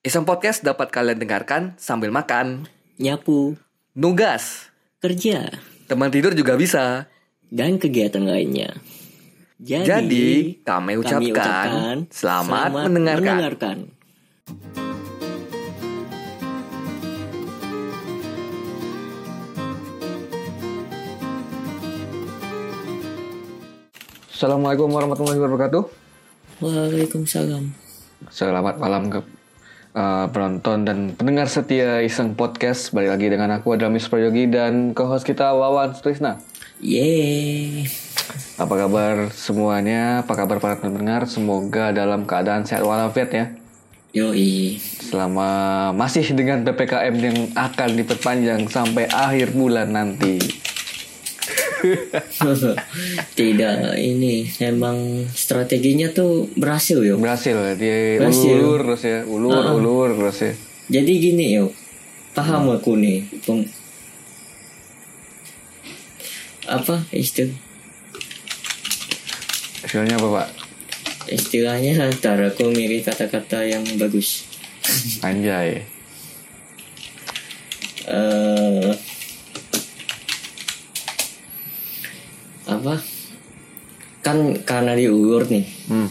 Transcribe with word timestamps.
Iseng 0.00 0.24
Podcast 0.24 0.64
dapat 0.64 0.88
kalian 0.88 1.20
dengarkan 1.20 1.76
sambil 1.76 2.08
makan, 2.08 2.64
nyapu, 2.96 3.60
nugas, 3.92 4.72
kerja, 4.96 5.52
teman 5.92 6.08
tidur 6.08 6.32
juga 6.32 6.56
bisa. 6.56 7.04
dan 7.52 7.76
kegiatan 7.76 8.24
lainnya. 8.24 8.80
Jadi, 9.60 9.84
Jadi, 9.84 10.28
kami 10.64 10.96
ucapkan 10.96 12.08
selamat 12.08 12.88
mendengarkan. 12.88 13.28
mendengarkan. 13.28 13.78
Assalamualaikum 24.32 24.88
warahmatullahi 24.88 25.36
wabarakatuh. 25.44 25.82
Waalaikumsalam. 26.64 27.76
Selamat 28.32 28.80
malam 28.80 29.12
ke 29.12 29.39
uh, 29.94 30.26
penonton 30.30 30.86
dan 30.86 30.98
pendengar 31.14 31.50
setia 31.50 32.02
Iseng 32.02 32.34
Podcast. 32.38 32.94
Balik 32.94 33.16
lagi 33.16 33.26
dengan 33.30 33.50
aku 33.54 33.74
Adamis 33.74 34.06
Prayogi 34.06 34.46
dan 34.50 34.94
co-host 34.94 35.26
kita 35.26 35.54
Wawan 35.54 35.94
Trisna. 35.98 36.38
Yeay. 36.80 37.86
Apa 38.60 38.74
kabar 38.86 39.32
semuanya? 39.34 40.22
Apa 40.22 40.32
kabar 40.36 40.62
para 40.62 40.76
pendengar? 40.78 41.26
Semoga 41.26 41.90
dalam 41.90 42.24
keadaan 42.24 42.64
sehat 42.64 42.86
walafiat 42.86 43.30
ya. 43.32 43.46
Yoi. 44.10 44.82
Selama 44.82 45.90
masih 45.94 46.26
dengan 46.34 46.66
PPKM 46.66 47.14
yang 47.14 47.38
akan 47.54 47.90
diperpanjang 47.94 48.66
sampai 48.66 49.06
akhir 49.06 49.54
bulan 49.54 49.94
nanti. 49.94 50.59
Tidak, 53.38 53.76
ini 53.96 54.46
emang 54.60 55.26
strateginya 55.32 56.12
tuh 56.12 56.48
berhasil 56.56 57.00
yo. 57.00 57.16
Berhasil 57.16 57.56
ya, 57.56 57.72
dia 57.76 58.20
Berhasil. 58.20 58.56
ulur 58.56 58.80
terus 58.84 59.02
ya, 59.04 59.18
ulur, 59.24 59.64
ulur 59.76 60.08
terus 60.16 60.38
ya. 60.40 60.52
Jadi 61.00 61.12
gini 61.18 61.46
yo, 61.56 61.72
paham 62.34 62.74
aku 62.74 62.96
nih, 62.98 63.24
peng... 63.44 63.64
apa 66.70 67.02
istilah 67.10 67.56
Istilahnya 69.82 70.22
apa 70.22 70.28
pak? 70.30 70.48
istilahnya 71.30 72.10
ntar 72.18 72.42
aku 72.42 72.70
milih 72.74 73.06
kata-kata 73.06 73.62
yang 73.62 73.86
bagus. 73.98 74.46
Anjay. 75.22 75.86
eh 78.10 78.90
apa? 82.72 82.94
Kan 84.20 84.36
karena 84.62 84.92
diulur 84.92 85.42
nih, 85.44 85.64
Hmm. 85.86 86.08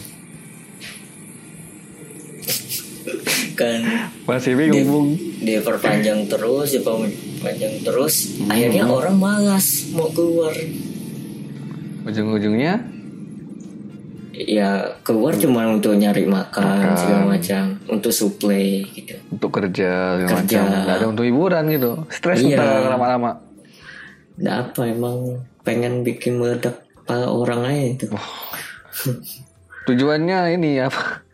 kan 3.54 3.80
Masih 4.24 4.54
bingung, 4.54 4.86
Bung. 4.86 5.08
diperpanjang 5.38 6.26
terus, 6.26 6.68
diperpanjang 6.72 7.74
terus, 7.82 8.14
akhirnya 8.44 8.84
orang 8.84 9.16
malas 9.16 9.66
mau 9.90 10.08
keluar. 10.08 10.52
Ujung-ujungnya 12.02 12.96
Ya 14.40 14.96
keluar 15.04 15.36
cuma 15.36 15.68
untuk 15.68 15.92
nyari 15.92 16.24
makan, 16.24 16.96
segala 16.96 17.28
macam, 17.28 17.76
untuk 17.84 18.08
suplai 18.08 18.80
gitu. 18.88 19.12
untuk 19.28 19.52
kerja 19.52 20.16
segala 20.16 20.32
Kerja. 20.40 20.58
macam. 20.64 20.80
Nggak 20.80 20.96
ada 20.96 21.06
untuk 21.06 21.24
hiburan 21.28 21.64
gitu. 21.68 21.90
Stres 22.08 22.40
Iya. 22.40 22.88
lama-lama. 22.88 23.36
Nggak 24.40 24.56
apa 24.64 24.80
emang 24.88 25.44
pengen 25.62 26.02
bikin 26.06 26.40
meledak 26.40 26.84
para 27.04 27.28
orang 27.28 27.66
aja 27.66 27.84
itu. 27.96 28.06
Tujuannya 29.88 30.56
ini 30.56 30.80
apa? 30.80 31.24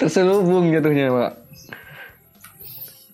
terselubung 0.00 0.70
jatuhnya 0.70 1.10
pak. 1.10 1.32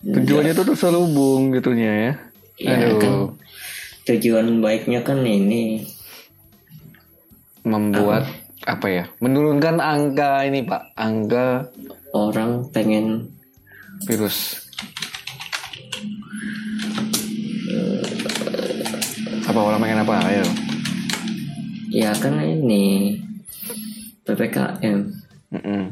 Tujuannya 0.01 0.53
tuh 0.53 0.65
terselubung 0.73 1.53
jatuhnya 1.53 1.91
ya. 1.91 2.13
Ya 2.61 2.77
Aduh. 2.77 2.99
kan 3.01 3.13
tujuan 4.05 4.61
baiknya 4.61 5.01
kan 5.01 5.25
ini 5.25 5.85
Membuat 7.61 8.25
apa 8.65 8.87
ya? 8.89 9.03
Menurunkan 9.21 9.81
angka 9.81 10.45
ini 10.45 10.65
pak. 10.65 10.93
Angka 10.97 11.69
orang 12.13 12.69
pengen 12.69 13.33
virus. 14.05 14.69
Apa 19.51 19.67
orang 19.67 19.83
pengen 19.83 19.99
apa? 19.99 20.15
Ayo. 20.31 20.47
ya 21.91 22.15
kan 22.15 22.39
ini 22.39 23.19
ppkm. 24.23 25.11
Mm-mm. 25.51 25.91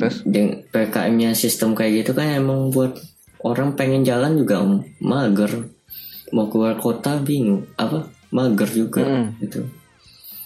Terus? 0.00 0.24
Dengan 0.24 0.64
ppkm-nya 0.72 1.36
sistem 1.36 1.76
kayak 1.76 2.00
gitu 2.00 2.16
kan 2.16 2.32
emang 2.32 2.72
buat 2.72 2.96
orang 3.44 3.76
pengen 3.76 4.08
jalan 4.08 4.40
juga 4.40 4.64
mager. 5.04 5.68
Mau 6.32 6.48
keluar 6.48 6.80
kota 6.80 7.20
bingung 7.20 7.68
apa 7.76 8.08
mager 8.32 8.72
juga 8.72 9.04
Mm-mm. 9.04 9.36
gitu. 9.44 9.68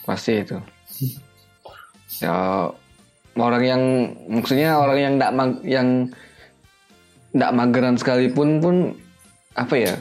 Pasti 0.03 0.43
itu. 0.43 0.59
Ya 2.19 2.67
orang 3.39 3.63
yang 3.63 3.83
maksudnya 4.27 4.75
orang 4.75 4.99
yang 4.99 5.15
tidak 5.15 5.33
yang 5.63 5.89
tidak 7.31 7.53
mageran 7.55 7.95
sekalipun 7.95 8.59
pun 8.59 8.77
apa 9.55 9.75
ya 9.79 9.95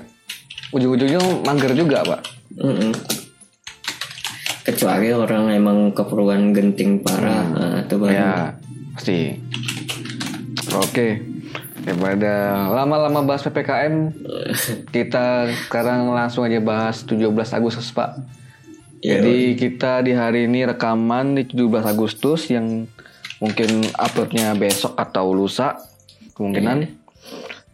ujung-ujungnya 0.73 1.21
mager 1.45 1.77
juga 1.77 2.01
pak. 2.01 2.36
Mm-mm. 2.55 2.91
Kecuali 4.63 5.11
orang 5.11 5.51
emang 5.51 5.91
keperluan 5.91 6.51
genting 6.55 7.03
parah 7.03 7.43
eh, 7.55 7.75
atau 7.83 7.95
baru. 7.99 8.11
Ya 8.15 8.31
pasti. 8.95 9.39
Oke 10.71 11.37
daripada 11.87 12.67
lama-lama 12.67 13.23
bahas 13.23 13.47
ppkm 13.47 14.11
kita 14.95 15.47
sekarang 15.71 16.11
langsung 16.11 16.43
aja 16.43 16.59
bahas 16.59 17.07
17 17.07 17.31
Agustus 17.55 17.95
pak. 17.95 18.19
Ya, 18.99 19.23
Jadi 19.23 19.55
kita 19.55 20.03
di 20.03 20.11
hari 20.11 20.51
ini 20.51 20.67
rekaman 20.67 21.39
di 21.39 21.47
17 21.47 21.87
Agustus 21.87 22.51
yang 22.51 22.91
mungkin 23.39 23.87
uploadnya 23.95 24.51
besok 24.57 24.99
atau 24.99 25.31
lusa 25.31 25.79
kemungkinan. 26.35 26.91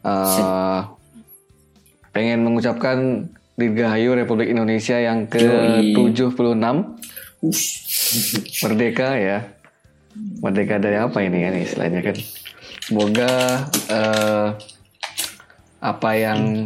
Eh, 0.04 0.82
pengen 2.14 2.46
mengucapkan 2.46 3.32
Dirgahayu 3.54 4.18
Republik 4.18 4.50
Indonesia 4.50 4.98
yang 4.98 5.30
ke-76 5.30 6.66
Ush. 7.44 7.70
merdeka 8.66 9.14
ya. 9.14 9.54
Merdeka 10.42 10.82
dari 10.82 10.98
apa 10.98 11.22
ini 11.22 11.38
kan 11.46 11.54
istilahnya 11.58 12.00
kan. 12.02 12.18
Semoga 12.84 13.32
eh, 13.94 14.48
apa 15.84 16.10
yang 16.16 16.66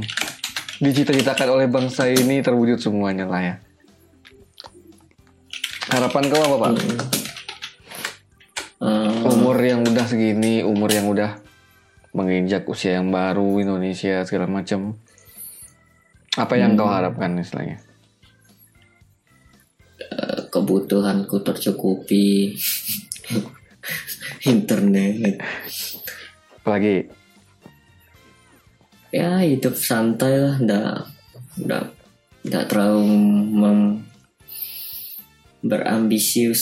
dicita-citakan 0.78 1.50
oleh 1.58 1.68
bangsa 1.68 2.08
ini 2.08 2.40
terwujud 2.40 2.80
semuanya 2.80 3.26
lah 3.28 3.42
ya. 3.42 3.56
Harapan 5.92 6.24
kau 6.30 6.42
apa 6.44 6.56
pak? 6.56 6.72
Eh, 8.78 9.32
Umur 9.34 9.58
yang 9.60 9.82
udah 9.84 10.06
segini, 10.06 10.62
umur 10.62 10.94
yang 10.94 11.10
udah 11.10 11.42
menginjak 12.14 12.64
usia 12.70 12.96
yang 13.02 13.12
baru 13.12 13.60
Indonesia 13.60 14.24
segala 14.24 14.48
macam. 14.48 14.96
Apa 16.38 16.54
yang 16.54 16.74
kau 16.74 16.86
harapkan 16.86 17.34
istilahnya? 17.36 17.82
eh, 19.98 20.40
kebutuhanku 20.48 21.42
tercukupi 21.42 22.54
internet 24.46 25.42
Apalagi 26.56 27.10
ya 29.10 29.40
hidup 29.40 29.74
santai 29.74 30.38
lah 30.38 30.56
ndak 30.60 31.10
ndak 31.58 31.84
ndak 32.46 32.64
terlalu 32.68 33.02
mem- 33.50 34.04
berambisius 35.64 36.62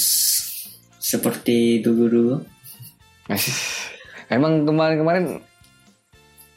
seperti 0.96 1.84
dulu 1.84 2.03
dulu 2.08 2.35
Masih. 3.25 3.53
Emang 4.30 4.64
kemarin-kemarin 4.64 5.41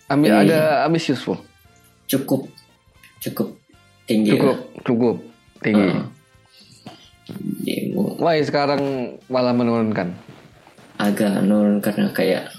ambil 0.07 0.31
Iya. 0.31 0.41
ada 0.45 0.59
ambisius 0.85 1.21
full. 1.21 1.41
cukup 2.07 2.49
cukup 3.21 3.59
tinggi 4.07 4.35
Cukup, 4.35 4.59
cukup 4.87 5.17
tinggi. 5.61 5.99
Demo. 7.61 8.17
Wah, 8.17 8.41
sekarang 8.41 9.15
malah 9.29 9.53
menurunkan. 9.53 10.17
agak 10.99 11.47
nurun 11.47 11.79
karena 11.79 12.11
kayak 12.11 12.51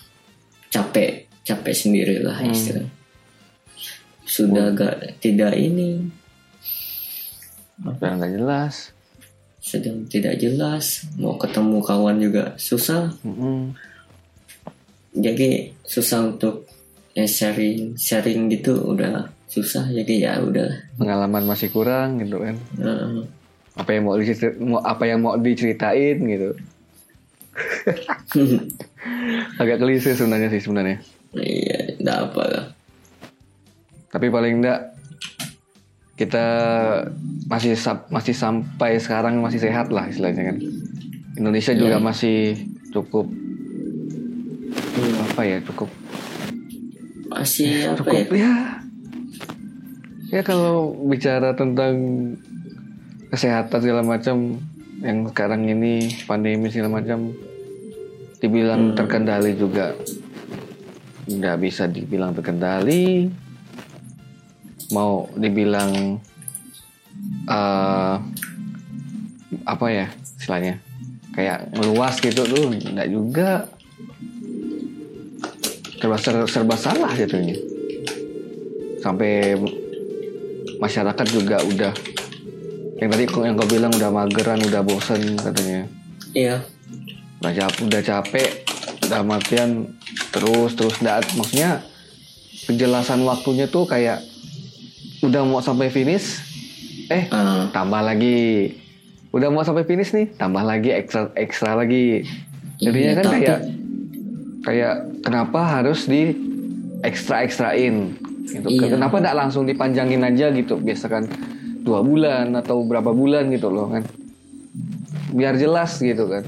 capek 0.72 1.28
capek 1.44 1.76
sendiri 1.76 2.24
lah 2.24 2.40
istilahnya. 2.40 2.88
Sudah 4.24 4.72
agak 4.72 5.20
tidak 5.20 5.60
ini. 5.60 6.08
Sudah 7.84 8.16
nggak 8.16 8.34
jelas. 8.40 8.96
sedang 9.60 10.08
tidak 10.08 10.40
jelas. 10.40 11.04
Mau 11.20 11.36
ketemu 11.36 11.78
kawan 11.84 12.18
juga 12.24 12.56
susah. 12.56 13.12
Mm-mm. 13.28 13.76
jadi 15.14 15.76
susah 15.84 16.32
untuk 16.32 16.64
eh, 17.18 17.28
sharing 17.28 18.00
sharing 18.00 18.48
gitu 18.50 18.78
udah 18.96 19.28
susah 19.50 19.90
jadi 19.90 20.14
ya 20.22 20.34
udah 20.40 20.70
Pengalaman 20.96 21.44
masih 21.44 21.68
kurang 21.68 22.22
gitu 22.22 22.38
kan. 22.38 22.56
Eh, 22.78 23.26
Apa 23.74 23.90
yang 23.92 24.06
mau 24.06 24.14
diceritain, 24.14 24.56
mau 24.62 24.78
apa 24.80 25.04
yang 25.04 25.20
mau 25.20 25.34
diceritain 25.36 26.18
gitu. 26.20 26.54
Agak 29.58 29.80
klise 29.80 30.14
sebenarnya 30.14 30.50
sih 30.50 30.62
sebenarnya. 30.62 30.98
iya 31.34 31.94
enggak 31.96 32.20
apa 32.26 32.44
lah 32.44 32.66
Tapi 34.10 34.28
paling 34.28 34.58
enggak 34.58 34.98
kita 36.16 36.46
masih 37.46 37.78
masih 38.10 38.34
sampai 38.34 38.98
sekarang 38.98 39.38
masih 39.38 39.60
sehat 39.60 39.90
lah 39.90 40.06
istilahnya 40.06 40.44
kan. 40.46 40.58
Indonesia 41.36 41.72
juga 41.72 41.96
Iya. 41.96 42.04
masih 42.04 42.38
cukup 42.90 43.26
apa 45.24 45.42
ya 45.44 45.58
cukup 45.64 45.88
masih 47.30 47.88
apa 47.88 48.04
ya 48.10 48.20
cukup 48.20 48.36
ya 48.36 48.44
ya 48.44 48.54
kalau 50.46 50.94
bicara 51.10 51.58
tentang 51.58 51.98
kesehatan 53.34 53.82
segala 53.82 54.06
macam 54.06 54.62
yang 55.02 55.26
sekarang 55.34 55.66
ini 55.66 56.14
pandemi 56.30 56.70
segala 56.70 57.02
macam 57.02 57.34
dibilang 58.38 58.94
terkendali 58.94 59.58
juga. 59.58 59.98
Nggak 61.26 61.58
bisa 61.66 61.90
dibilang 61.90 62.38
terkendali. 62.38 63.26
Mau 64.94 65.30
dibilang 65.34 66.22
eh 67.50 68.16
apa 69.66 69.86
ya 69.90 70.08
istilahnya? 70.38 70.78
Kayak 71.34 71.74
meluas 71.74 72.22
gitu 72.22 72.46
tuh 72.46 72.70
nggak 72.70 73.10
juga. 73.10 73.66
Serba, 76.00 76.46
serba 76.48 76.76
salah 76.78 77.12
jatuhnya. 77.18 77.60
Sampai 79.04 79.58
masyarakat 80.80 81.26
juga 81.30 81.60
udah 81.62 81.94
yang 82.98 83.10
tadi 83.10 83.24
yang 83.28 83.56
kau 83.56 83.64
bilang 83.66 83.92
udah 83.92 84.10
mageran 84.10 84.60
udah 84.62 84.82
bosen 84.82 85.36
katanya. 85.36 85.88
Iya. 86.32 86.60
Udah 87.40 87.54
capek 87.54 87.82
udah 87.86 88.02
capek 88.02 88.50
udah 89.06 89.22
matian 89.24 89.70
terus 90.30 90.76
terus. 90.76 91.00
Nggak 91.00 91.32
maksudnya 91.34 91.80
kejelasan 92.66 93.24
waktunya 93.24 93.66
tuh 93.66 93.84
kayak 93.84 94.20
udah 95.20 95.44
mau 95.44 95.60
sampai 95.60 95.88
finish 95.88 96.44
eh 97.08 97.28
Ah, 97.30 97.68
tambah 97.70 98.00
lagi. 98.00 98.76
Udah 99.30 99.48
mau 99.48 99.64
sampai 99.64 99.84
finish 99.84 100.12
nih 100.12 100.32
tambah 100.34 100.62
lagi 100.62 100.92
ekstra 100.92 101.32
ekstra 101.34 101.76
lagi. 101.76 102.28
Jadinya 102.78 103.06
Iya, 103.06 103.16
kan 103.16 103.26
tapi- 103.26 103.36
kayak 103.38 103.60
kayak 104.60 104.94
kenapa 105.24 105.60
harus 105.80 106.04
di 106.04 106.36
ekstra 107.00 107.42
ekstrain 107.42 108.20
gitu. 108.42 108.68
Iya. 108.68 108.96
kenapa 108.96 109.16
nggak 109.18 109.38
langsung 109.38 109.64
dipanjangin 109.64 110.22
aja 110.22 110.50
gitu? 110.50 110.78
Biasa 110.78 111.06
kan 111.08 111.24
dua 111.80 112.00
bulan 112.00 112.54
atau 112.54 112.82
berapa 112.82 113.10
bulan 113.10 113.50
gitu 113.50 113.68
loh 113.68 113.90
kan. 113.90 114.04
Biar 115.30 115.56
jelas 115.56 115.98
gitu 115.98 116.26
kan. 116.26 116.44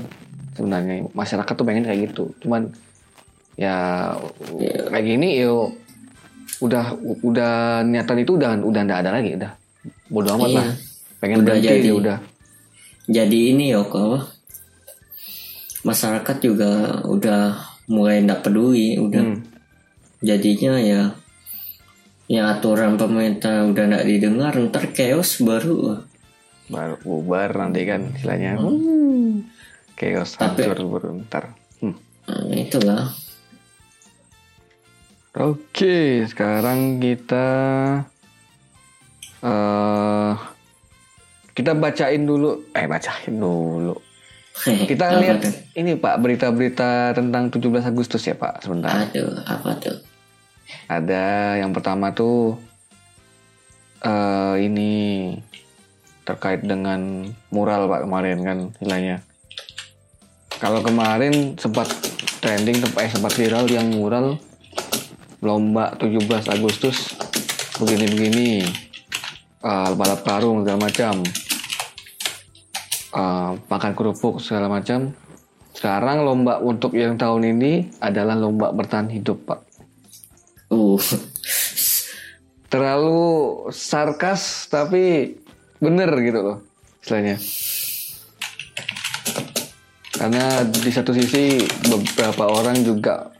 Sebenarnya 0.51 1.07
masyarakat 1.11 1.53
tuh 1.53 1.63
pengen 1.63 1.83
kayak 1.83 2.09
gitu. 2.09 2.31
Cuman 2.39 2.69
ya 3.55 4.09
kayak 4.89 5.05
gini 5.05 5.39
yo 5.39 5.71
udah 6.59 6.93
udah 7.21 7.53
niatan 7.81 8.21
itu 8.21 8.35
udah 8.35 8.55
udah 8.57 8.81
nggak 8.81 9.01
ada 9.01 9.11
lagi 9.13 9.35
udah. 9.35 9.51
Bodo 10.07 10.35
amat 10.35 10.47
Iya. 10.47 10.57
lah. 10.59 10.69
Pengen 11.17 11.37
Udah 11.39 11.53
berhenti 11.53 11.69
jadi. 11.69 11.87
ya 11.87 11.95
udah. 11.95 12.17
jadi 13.05 13.39
ini 13.51 13.65
ya 13.69 13.81
apa 13.81 14.29
masyarakat 15.81 16.37
juga 16.39 16.71
udah 17.05 17.57
mulai 17.87 18.21
ndak 18.21 18.41
peduli 18.41 18.95
udah. 18.95 19.21
Hmm. 19.23 19.39
jadinya 20.21 20.77
ya 20.77 21.01
yang 22.31 22.48
aturan 22.48 22.95
pemerintah 22.95 23.68
udah 23.68 23.83
ndak 23.92 24.07
didengar 24.07 24.56
ntar 24.72 24.88
chaos 24.95 25.44
baru 25.44 26.00
baru 26.72 26.95
bubar 27.04 27.51
nanti 27.60 27.83
kan 27.83 28.16
istilahnya 28.16 28.56
hmm. 28.56 29.51
chaos 30.00 30.39
Tapi- 30.39 30.63
hancur 30.63 30.80
beruntar 30.88 31.51
hmm. 31.83 31.95
nah, 32.31 32.56
itulah 32.56 33.12
Oke, 35.31 36.28
sekarang 36.28 37.00
kita 37.00 37.48
eh 39.39 40.33
kita 41.56 41.72
bacain 41.72 42.28
dulu, 42.28 42.68
eh 42.75 42.83
bacain 42.83 43.39
dulu. 43.39 43.95
Kita 44.92 45.24
lihat 45.24 45.39
ini 45.80 45.95
Pak 45.95 46.19
berita-berita 46.19 47.16
tentang 47.16 47.48
17 47.48 47.63
Agustus 47.80 48.28
ya 48.28 48.36
Pak 48.36 48.68
sebentar. 48.68 48.92
aduh 48.92 49.31
apa 49.48 49.72
tuh 49.80 50.10
Ada 50.91 51.56
yang 51.63 51.71
pertama 51.71 52.12
tuh 52.12 52.59
eh 54.01 54.56
ini 54.65 54.91
terkait 56.25 56.62
dengan 56.65 57.27
mural 57.53 57.89
Pak 57.89 58.06
kemarin 58.06 58.38
kan 58.41 58.57
istilahnya. 58.75 59.18
Kalau 60.62 60.85
kemarin 60.85 61.57
sempat 61.57 61.89
trending 62.41 62.81
eh 62.81 63.09
sempat 63.09 63.33
viral 63.33 63.65
yang 63.69 63.89
mural 63.94 64.38
lomba 65.41 65.97
17 65.97 66.27
Agustus 66.53 67.18
begini-begini. 67.81 68.65
Eh, 69.62 69.89
balap 69.97 70.21
karung 70.21 70.62
segala 70.62 70.89
macam. 70.89 71.15
Eh, 73.12 73.51
makan 73.57 73.91
kerupuk 73.97 74.38
segala 74.38 74.69
macam. 74.69 75.13
Sekarang 75.73 76.21
lomba 76.21 76.62
untuk 76.62 76.94
yang 76.94 77.18
tahun 77.18 77.57
ini 77.57 77.97
adalah 78.03 78.38
lomba 78.38 78.69
bertahan 78.69 79.09
hidup 79.09 79.50
Pak 79.50 79.70
uh. 80.71 81.01
Terlalu 82.71 83.21
sarkas 83.75 84.71
tapi 84.71 85.35
bener 85.83 86.07
gitu 86.23 86.39
loh 86.39 86.57
istilahnya. 87.03 87.35
Karena 90.15 90.62
di 90.69 90.91
satu 90.94 91.12
sisi 91.18 91.65
beberapa 91.89 92.45
orang 92.45 92.77
juga 92.85 93.33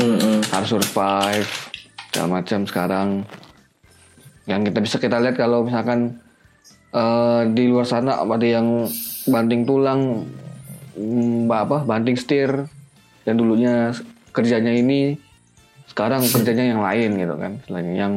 mm-mm. 0.00 0.48
harus 0.48 0.68
survive 0.72 1.50
segala 2.10 2.40
macam 2.40 2.60
sekarang. 2.64 3.08
Yang 4.48 4.60
kita 4.72 4.78
bisa 4.80 4.96
kita 4.96 5.16
lihat 5.20 5.36
kalau 5.36 5.62
misalkan 5.62 6.18
eh, 6.90 7.42
di 7.52 7.68
luar 7.68 7.86
sana 7.86 8.24
ada 8.24 8.46
yang 8.48 8.88
banting 9.28 9.68
tulang 9.68 10.26
mm, 10.96 11.46
apa 11.52 11.84
banting 11.84 12.16
setir 12.16 12.66
dan 13.22 13.34
dulunya 13.36 13.92
kerjanya 14.32 14.72
ini 14.72 15.20
sekarang 15.90 16.22
kerjanya 16.22 16.64
yang 16.70 16.82
lain 16.82 17.10
gitu 17.18 17.34
kan 17.34 17.52
selain 17.66 17.88
yang 17.92 18.14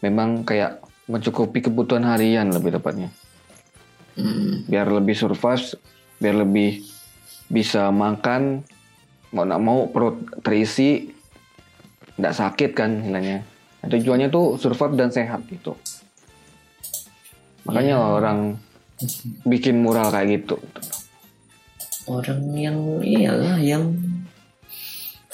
memang 0.00 0.42
kayak 0.48 0.80
mencukupi 1.04 1.60
kebutuhan 1.60 2.04
harian 2.08 2.48
lebih 2.48 2.80
tepatnya. 2.80 3.12
Mm. 4.14 4.70
biar 4.70 4.86
lebih 4.94 5.18
survive 5.18 5.74
biar 6.22 6.46
lebih 6.46 6.86
bisa 7.50 7.90
makan 7.90 8.62
mau 9.34 9.42
nggak 9.42 9.62
mau 9.66 9.90
perut 9.90 10.22
terisi 10.46 11.10
nggak 12.14 12.34
sakit 12.34 12.70
kan 12.78 13.02
istilahnya. 13.02 13.42
Nah, 13.82 13.88
tujuannya 13.90 14.28
tuh 14.30 14.54
survive 14.56 14.94
dan 14.94 15.10
sehat 15.10 15.42
gitu. 15.50 15.74
Makanya 17.66 17.98
orang 17.98 18.54
bikin 19.42 19.82
mural 19.82 20.14
kayak 20.14 20.40
gitu. 20.40 20.56
Orang 22.06 22.54
yang 22.54 23.02
iyalah 23.02 23.58
yang 23.58 23.98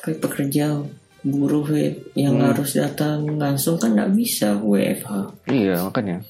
kayak 0.00 0.24
pekerja 0.24 0.80
buruh 1.20 1.68
yang 2.16 2.40
Hmm. 2.40 2.48
harus 2.52 2.76
datang 2.76 3.28
langsung 3.36 3.76
kan 3.76 3.92
nggak 3.92 4.12
bisa 4.16 4.56
WFH 4.56 5.44
iya 5.52 5.84
makanya. 5.84 6.24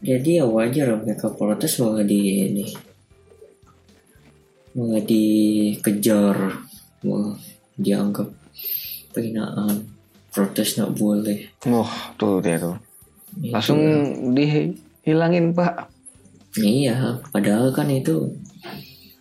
Jadi 0.00 0.40
ya 0.40 0.48
wajar 0.48 0.96
mereka 0.96 1.28
protes 1.28 1.76
malah 1.76 2.00
di 2.02 2.48
ini. 2.48 2.66
Malah 4.74 5.02
dikejar 5.04 6.36
malah 7.04 7.36
dianggap 7.76 8.28
penghinaan 9.12 9.86
protes 10.32 10.74
nggak 10.74 10.92
boleh. 10.96 11.38
Wah 11.68 12.16
tuh 12.16 12.40
dia 12.40 12.56
tuh. 12.58 12.76
Itu. 13.34 13.50
langsung 13.50 13.80
dihilangin 14.32 15.52
pak. 15.52 15.90
Iya 16.56 17.18
padahal 17.30 17.74
kan 17.74 17.90
itu 17.90 18.30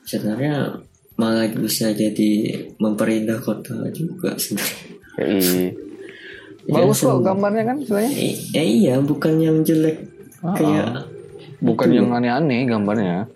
sebenarnya 0.05 0.79
malah 1.13 1.46
bisa 1.48 1.91
jadi 1.91 2.32
memperindah 2.77 3.38
kota 3.38 3.77
juga 3.93 4.34
sebenarnya. 4.34 4.89
Ya, 6.63 6.79
bagus 6.79 7.03
kok 7.03 7.22
gambarnya 7.22 7.63
kan 7.65 7.77
istilahnya. 7.77 8.12
I- 8.12 8.39
eh, 8.51 8.67
iya 8.82 8.96
bukan 8.98 9.36
yang 9.38 9.62
jelek. 9.62 10.00
Ah, 10.39 10.55
kayak 10.55 11.05
bukan 11.60 11.88
itu. 11.88 11.98
yang 12.00 12.10
aneh-aneh 12.10 12.65
gambarnya. 12.65 13.27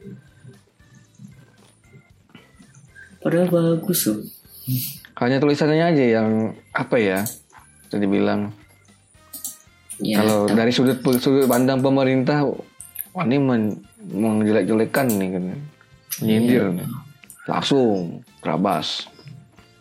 Padahal 3.20 3.48
bagus 3.50 4.08
loh. 4.08 4.24
Hanya 5.18 5.42
tulisannya 5.42 5.86
aja 5.86 6.06
yang 6.22 6.30
apa 6.72 6.96
ya 6.96 7.20
bisa 7.84 7.98
dibilang. 7.98 8.54
Ya 9.98 10.22
kalau 10.22 10.46
tapi- 10.46 10.58
dari 10.58 10.72
sudut 10.72 10.98
sudut 11.18 11.50
pandang 11.50 11.82
pemerintah 11.82 12.46
wah 13.12 13.26
ini 13.26 13.38
men, 13.42 13.82
menjelek-jelekan 14.08 15.08
nih 15.10 15.30
kan. 15.34 15.44
Nyindir 16.22 16.64
Iya. 16.64 16.78
nih. 16.78 16.88
Langsung 17.48 18.22
terabas 18.40 19.08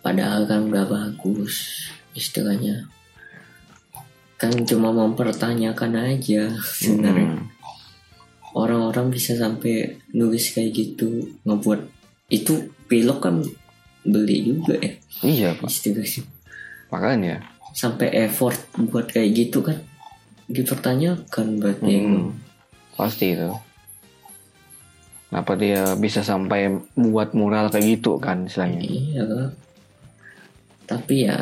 padahal 0.00 0.46
kan 0.46 0.66
udah 0.66 0.86
bagus 0.86 1.86
istilahnya 2.12 2.86
kan 4.36 4.52
cuma 4.62 4.90
mempertanyakan 4.90 5.92
aja 6.14 6.52
sebenarnya 6.62 7.26
Hmm. 7.26 7.48
orang-orang 8.54 9.10
bisa 9.10 9.34
sampai 9.34 9.98
nulis 10.10 10.50
kayak 10.50 10.72
gitu 10.72 11.08
ngebuat 11.42 11.80
itu 12.28 12.54
pilot 12.86 13.18
kan 13.18 13.42
beli 14.02 14.46
juga 14.46 14.78
ya 14.78 14.92
Iya 15.20 15.48
pak. 15.56 15.66
istilahnya 15.66 16.22
Makanya. 16.86 17.36
sampai 17.72 18.08
effort 18.22 18.56
buat 18.78 19.10
kayak 19.10 19.30
gitu 19.34 19.60
kan 19.60 19.82
dipertanyakan 20.46 21.58
berarti 21.58 21.94
Hmm, 21.98 22.30
pasti 22.94 23.34
itu. 23.34 23.50
Kenapa 25.36 25.52
dia 25.52 25.92
bisa 26.00 26.24
sampai 26.24 26.80
buat 26.96 27.36
mural 27.36 27.68
kayak 27.68 28.00
gitu 28.00 28.16
kan 28.16 28.48
istilahnya? 28.48 28.80
iya 28.80 29.52
tapi 30.88 31.28
ya 31.28 31.36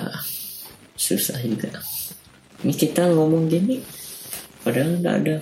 susah 0.99 1.39
juga 1.39 1.71
ini 2.67 2.75
kita 2.75 3.07
ngomong 3.15 3.47
gini 3.47 3.79
padahal 4.67 4.99
nggak 4.99 5.17
ada 5.23 5.37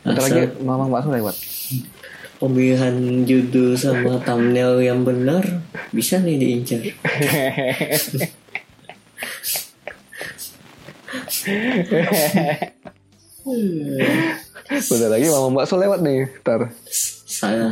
Bentar 0.00 0.22
lagi 0.24 0.48
mama 0.64 0.88
bakso 0.88 1.12
lewat. 1.12 1.36
pemilihan 2.40 2.96
judul 3.28 3.76
sama 3.76 4.16
thumbnail 4.24 4.80
yang 4.80 5.04
benar 5.04 5.44
bisa 5.92 6.24
nih 6.24 6.40
diincar 6.40 6.80
Bentar 13.46 15.06
lagi 15.06 15.30
mama 15.30 15.62
bakso 15.62 15.78
lewat 15.78 16.02
nih. 16.02 16.26
Ntar. 16.42 16.66
saya 17.26 17.70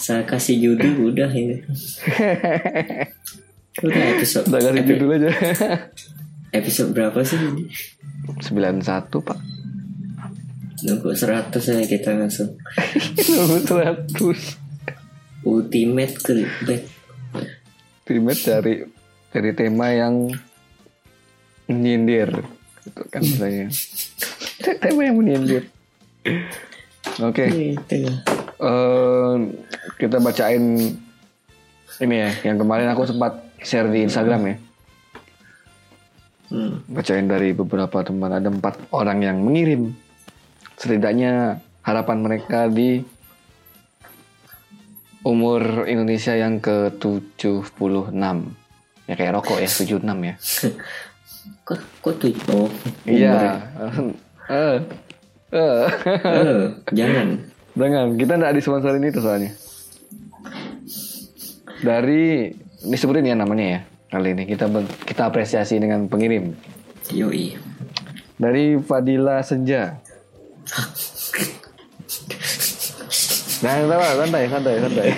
saya 0.00 0.24
kasih 0.24 0.56
judul 0.56 1.12
udah 1.12 1.28
ini 1.28 1.60
udah 3.78 4.02
episode 4.16 4.48
Udah 4.48 4.60
kasih 4.64 4.84
judul 4.86 5.08
aja. 5.12 5.30
episode 6.50 6.90
berapa 6.94 7.20
sih 7.20 7.36
ini 7.36 7.68
91 8.40 8.80
pak. 9.20 9.38
nunggu 10.84 11.10
100 11.12 11.52
ya 11.52 11.84
kita 11.84 12.12
langsung 12.12 12.56
100. 13.20 14.08
ultimate 15.44 16.14
clickbait 16.18 16.84
Primet 18.04 18.40
dari 18.40 18.84
dari 19.28 19.50
tema 19.52 19.90
yang 19.90 20.28
menyindir 21.66 22.30
gitu 22.84 23.02
kan 23.08 23.20
saya 23.38 23.68
tema 24.80 25.00
yang 25.04 25.16
menyindir 25.20 25.68
oke. 27.20 27.44
Itu 27.44 27.94
ya 28.08 28.14
eh, 28.60 29.34
kita 30.00 30.16
bacain 30.18 30.64
ini 32.02 32.16
ya 32.16 32.30
yang 32.42 32.56
kemarin 32.58 32.90
aku 32.90 33.06
sempat 33.06 33.44
share 33.60 33.88
di 33.92 34.04
Instagram 34.04 34.42
ya. 34.48 34.56
Hmm. 36.54 36.86
bacain 36.86 37.26
dari 37.26 37.56
beberapa 37.56 38.04
teman 38.04 38.30
ada 38.30 38.46
empat 38.46 38.78
orang 38.94 39.24
yang 39.24 39.42
mengirim 39.42 39.96
setidaknya 40.76 41.58
harapan 41.82 42.20
mereka 42.20 42.68
di 42.68 43.02
umur 45.24 45.88
Indonesia 45.88 46.36
yang 46.36 46.60
ke 46.60 46.92
76 47.00 48.12
ya 49.08 49.14
kayak 49.16 49.32
rokok 49.40 49.58
ya 49.58 49.68
76 49.68 50.04
ya. 50.04 50.34
Kok 51.64 51.80
kok 52.04 52.14
tuh 52.20 52.32
oh 52.52 52.68
iya 53.08 53.56
eh. 54.50 54.78
Eh. 55.54 55.84
Eh, 56.10 56.62
jangan. 56.90 57.28
Jangan. 57.78 58.06
Kita 58.18 58.32
nggak 58.38 58.54
disponsorin 58.58 59.06
itu 59.06 59.20
soalnya. 59.22 59.52
Dari 61.84 62.50
disebutin 62.84 63.30
ya 63.30 63.36
namanya 63.38 63.64
ya 63.64 63.80
kali 64.10 64.34
ini. 64.34 64.44
Kita 64.50 64.66
kita 65.06 65.30
apresiasi 65.30 65.78
dengan 65.78 66.10
pengirim. 66.10 66.54
Yoi. 67.14 67.54
Dari 68.34 68.78
Fadila 68.82 69.40
Senja. 69.46 70.00
Nah, 73.64 73.80
santai, 73.80 74.12
santai, 74.20 74.44
santai, 74.50 74.74
santai. 74.76 75.08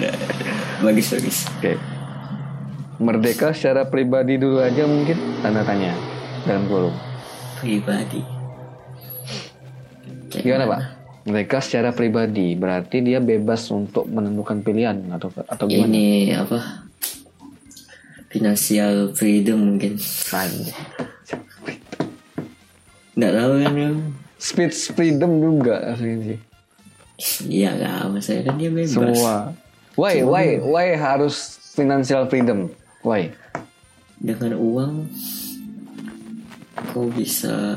Bagus 0.84 1.12
bagus. 1.12 1.38
Oke. 1.60 1.76
Merdeka 2.96 3.52
secara 3.52 3.84
pribadi 3.84 4.40
dulu 4.40 4.64
aja 4.64 4.88
mungkin 4.88 5.16
tanda 5.44 5.60
tanya. 5.60 5.92
Dalam 6.48 6.64
kurung. 6.64 7.09
Pribadi 7.60 8.22
Kayak 10.30 10.44
Gimana 10.46 10.64
pak? 10.66 10.80
Merdeka 11.28 11.58
secara 11.60 11.90
pribadi 11.92 12.56
berarti 12.56 13.04
dia 13.04 13.20
bebas 13.20 13.68
untuk 13.68 14.08
menentukan 14.08 14.64
pilihan 14.64 14.96
atau 15.12 15.28
atau 15.44 15.68
gimana? 15.68 15.92
ini 15.92 16.32
apa 16.32 16.88
financial 18.32 19.12
freedom 19.12 19.76
mungkin 19.76 20.00
nggak 23.20 23.32
tahu 23.36 23.52
kan 23.60 23.74
ya 23.76 23.90
Speech 24.40 24.96
freedom 24.96 25.44
juga 25.44 25.92
aslinya 25.92 26.32
sih. 26.32 26.38
iya 27.52 27.76
lah 27.76 28.08
saya 28.24 28.40
kan 28.48 28.56
dia 28.56 28.72
bebas 28.72 28.88
Semua. 28.88 29.52
Why, 30.00 30.24
why, 30.24 30.56
why 30.64 30.86
harus 30.96 31.60
financial 31.76 32.24
freedom? 32.24 32.72
Why? 33.04 33.36
dengan 34.20 34.52
uang 34.60 34.92
kau 36.86 37.06
bisa 37.06 37.76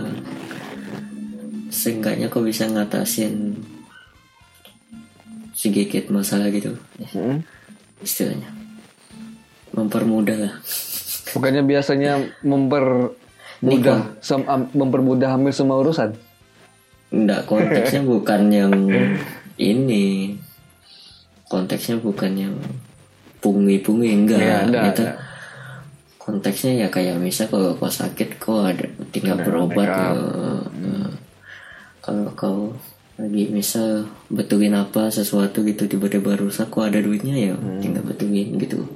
seenggaknya 1.67 2.27
kau 2.27 2.41
bisa 2.41 2.65
ngatasin 2.65 3.59
sedikit 5.53 6.09
masalah 6.09 6.49
gitu 6.49 6.75
Hmm? 7.11 7.43
istilahnya 7.99 8.49
mempermudah 9.69 10.37
lah 10.39 10.53
Bukannya 11.33 11.63
biasanya 11.63 12.21
mempermudah 12.45 14.21
sem- 14.21 14.45
mempermudah 14.69 15.33
hamil 15.33 15.49
semua 15.49 15.81
urusan? 15.81 16.13
Enggak 17.09 17.47
konteksnya 17.47 18.05
bukan 18.11 18.41
yang 18.47 18.73
ini 19.55 20.37
konteksnya 21.47 21.97
bukan 21.97 22.31
yang 22.35 22.53
pungi-pungi 23.39 24.09
enggak 24.13 24.39
Ya, 24.39 24.57
enggak, 24.61 24.83
Itu 24.89 25.01
enggak. 25.03 25.17
Konteksnya 26.23 26.71
ya 26.77 26.87
kayak 26.87 27.19
misal 27.19 27.45
kalau 27.47 27.75
kau 27.75 27.91
sakit 27.91 28.39
kau 28.39 28.63
ada 28.63 28.87
tinggal 29.11 29.35
berobat 29.37 29.75
backup. 29.85 30.15
eh, 30.15 30.61
eh. 30.81 31.09
kalau 31.99 32.27
kau 32.33 32.57
lagi 33.13 33.45
misal 33.49 34.03
betulin 34.27 34.73
apa 34.73 35.11
sesuatu 35.11 35.61
gitu 35.61 35.85
tiba-tiba 35.85 36.33
rusak 36.33 36.71
kau 36.71 36.81
ada 36.81 36.97
duitnya 36.97 37.35
ya 37.35 37.53
Hmm. 37.53 37.77
tinggal 37.77 38.03
betulin 38.03 38.55
gitu 38.57 38.87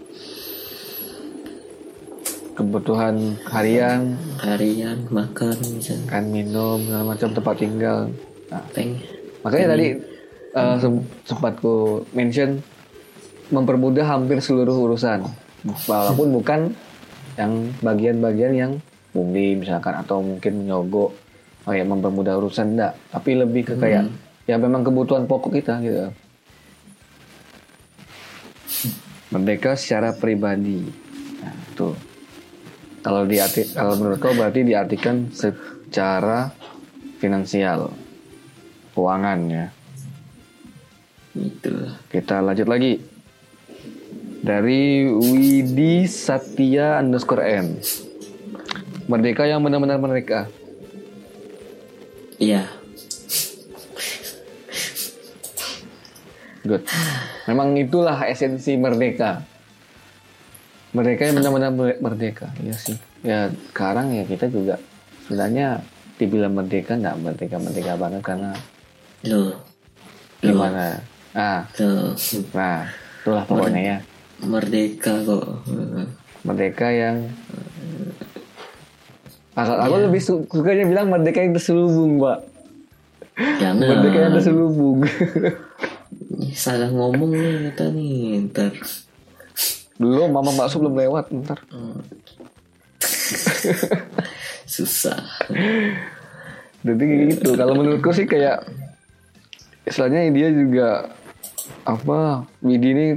Kebutuhan 2.57 3.37
harian, 3.45 4.17
harian 4.41 5.05
makan 5.13 5.53
misal 5.69 5.93
kan 6.09 6.25
minum, 6.25 6.81
segala 6.81 7.05
macam 7.05 7.29
tempat 7.29 7.53
tinggal. 7.55 8.09
Nah, 8.49 8.65
peng 8.73 8.97
makanya 9.45 9.77
tadi 9.77 9.93
uh, 10.57 10.73
sem- 10.81 11.05
sempat 11.21 11.61
ku 11.61 12.01
mention 12.11 12.57
mempermudah 13.47 14.09
hampir 14.09 14.41
seluruh 14.41 14.73
urusan, 14.73 15.21
walaupun 15.85 16.33
bukan 16.33 16.59
yang 17.37 17.71
bagian-bagian 17.85 18.53
yang 18.57 18.71
pungli 19.13 19.55
misalkan 19.57 19.93
atau 19.93 20.19
mungkin 20.19 20.65
menyogok 20.65 21.13
kayak 21.67 21.87
mempermudah 21.87 22.35
urusan 22.41 22.75
enggak, 22.75 22.93
tapi 23.11 23.37
lebih 23.37 23.61
ke 23.67 23.73
kayak 23.77 24.09
ya 24.47 24.55
memang 24.55 24.81
kebutuhan 24.81 25.27
pokok 25.29 25.51
kita 25.59 25.79
gitu. 25.83 26.09
Merdeka 29.27 29.75
secara 29.75 30.15
pribadi. 30.15 30.87
Nah, 31.43 31.55
tuh. 31.75 31.95
Kalau 33.03 33.23
diarti 33.27 33.71
kalau 33.75 33.99
menurut 33.99 34.19
kau 34.19 34.31
berarti 34.35 34.63
diartikan 34.63 35.27
secara 35.31 36.51
finansial, 37.19 37.91
keuangan 38.95 39.39
ya. 39.47 39.65
itu 41.37 41.71
Kita 42.09 42.41
lanjut 42.41 42.67
lagi. 42.67 42.97
Dari 44.47 45.03
Widi 45.11 46.07
Satya 46.07 47.03
underscore 47.03 47.43
N. 47.43 47.83
Merdeka 49.11 49.43
yang 49.43 49.59
benar-benar 49.59 49.99
merdeka. 49.99 50.47
iya 52.39 52.63
Good. 56.63 56.83
Memang 57.47 57.75
itulah 57.75 58.15
esensi 58.27 58.75
merdeka. 58.79 59.43
Merdeka 60.95 61.27
yang 61.27 61.43
benar-benar 61.43 61.71
mer- 61.75 61.99
merdeka. 61.99 62.47
Iya 62.63 62.75
sih. 62.75 62.95
Ya 63.27 63.51
sekarang 63.71 64.15
ya 64.15 64.23
kita 64.23 64.47
juga 64.47 64.79
sebenarnya 65.27 65.83
dibilang 66.15 66.55
merdeka 66.55 66.95
nggak 66.95 67.19
merdeka-merdeka 67.19 67.93
banget 67.99 68.21
karena 68.23 68.51
lo 69.27 69.59
gimana? 70.39 71.03
Ah, 71.35 71.67
lo 71.83 72.15
nah 72.55 72.87
itulah 73.23 73.43
pokoknya 73.43 73.81
ya. 73.83 73.97
Merdeka 74.39 75.13
kok 75.23 75.45
Merdeka 76.41 76.87
yang 76.87 77.27
Aku, 79.53 79.73
aku 79.73 79.95
lebih 79.99 80.21
su- 80.21 80.45
sukanya 80.45 80.85
bilang 80.85 81.09
merdeka 81.09 81.41
yang 81.41 81.49
terselubung, 81.51 82.21
Pak. 82.21 82.45
jangan 83.57 83.81
Merdeka 83.81 84.17
yang 84.21 84.33
terselubung. 84.37 85.01
salah 86.53 86.87
ngomong 86.87 87.33
nih 87.33 87.53
kita 87.67 87.85
nih 87.89 88.13
ntar 88.47 88.69
Belum, 89.97 90.29
Mama 90.29 90.53
bakso 90.53 90.77
belum 90.77 90.93
lewat, 90.95 91.33
ntar. 91.33 91.57
susah 94.67 95.17
Jadi 96.85 97.33
gitu. 97.33 97.57
Kalau 97.57 97.73
menurutku 97.73 98.13
sih 98.13 98.23
kayak 98.23 98.61
istilahnya 99.83 100.29
dia 100.29 100.53
juga 100.53 101.09
apa 101.81 102.45
Widi 102.61 102.89
ini 102.93 103.07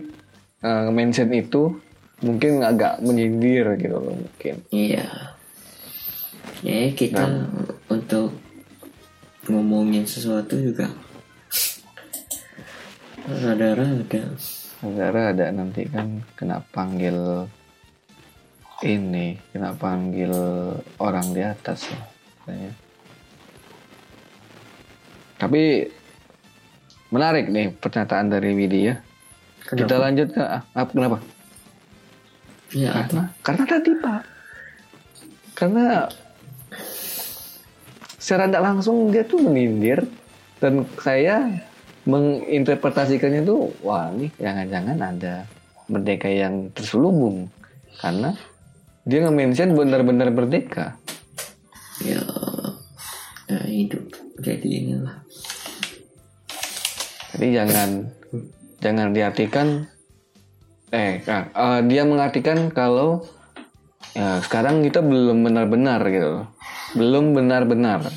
uh, 0.64 0.88
mention 0.93 1.31
itu 1.33 1.81
mungkin 2.21 2.61
agak 2.61 3.00
menyindir 3.00 3.76
gitu 3.81 3.97
loh 3.97 4.14
mungkin. 4.17 4.55
Iya. 4.73 5.07
Ya 6.61 6.93
kita 6.93 7.49
untuk 7.88 8.37
ngomongin 9.49 10.05
sesuatu 10.05 10.61
juga 10.61 10.93
rada-rada. 13.25 14.23
Rada-rada 14.81 15.47
nanti 15.52 15.88
kan 15.88 16.25
kena 16.37 16.61
panggil 16.73 17.49
ini, 18.85 19.37
kena 19.52 19.76
panggil 19.76 20.33
orang 21.00 21.26
di 21.33 21.43
atas 21.45 21.88
ya. 21.88 22.00
katanya. 22.45 22.73
Tapi 25.40 25.62
menarik 27.09 27.49
nih 27.49 27.73
pernyataan 27.76 28.29
dari 28.29 28.50
Widi 28.52 28.81
ya. 28.93 28.97
Kita 29.70 29.96
lanjut 30.02 30.28
ke 30.34 30.42
ah, 30.42 30.62
apa 30.74 30.90
kenapa? 30.90 31.18
Ya 32.74 32.90
apa? 32.90 33.02
Karena, 33.06 33.24
karena 33.46 33.64
tadi 33.66 33.90
Pak. 33.98 34.22
Karena 35.54 35.84
secara 38.18 38.50
tidak 38.50 38.64
langsung 38.66 39.14
dia 39.14 39.22
tuh 39.22 39.42
menyindir 39.42 40.06
dan 40.58 40.86
saya 40.98 41.66
menginterpretasikannya 42.08 43.42
tuh 43.46 43.70
wah 43.84 44.10
ini 44.10 44.32
jangan-jangan 44.40 44.98
ada 44.98 45.34
merdeka 45.90 46.26
yang 46.30 46.70
terselubung 46.72 47.50
karena 48.00 48.34
dia 49.06 49.26
nge-mention 49.26 49.74
benar-benar 49.74 50.28
merdeka. 50.30 50.98
Ya, 52.00 52.22
ya 53.48 53.60
hidup 53.66 54.04
jadi 54.40 54.66
inilah. 54.66 55.16
Jadi 57.34 57.46
jangan 57.54 57.88
jangan 58.80 59.12
diartikan 59.14 59.87
eh 60.90 61.22
eh, 61.22 61.80
dia 61.87 62.02
mengartikan 62.02 62.68
kalau 62.75 63.22
ya 64.12 64.42
sekarang 64.42 64.82
kita 64.82 65.00
belum 65.04 65.46
benar-benar 65.46 66.00
gitu. 66.10 66.49
Belum 66.99 67.32
benar-benar. 67.37 68.10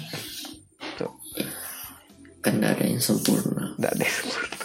Kan 2.43 2.59
ada 2.59 2.83
yang 2.83 2.99
sempurna. 2.99 3.71
nggak 3.79 3.91
ada 3.95 4.03
yang 4.03 4.17
sempurna. 4.19 4.57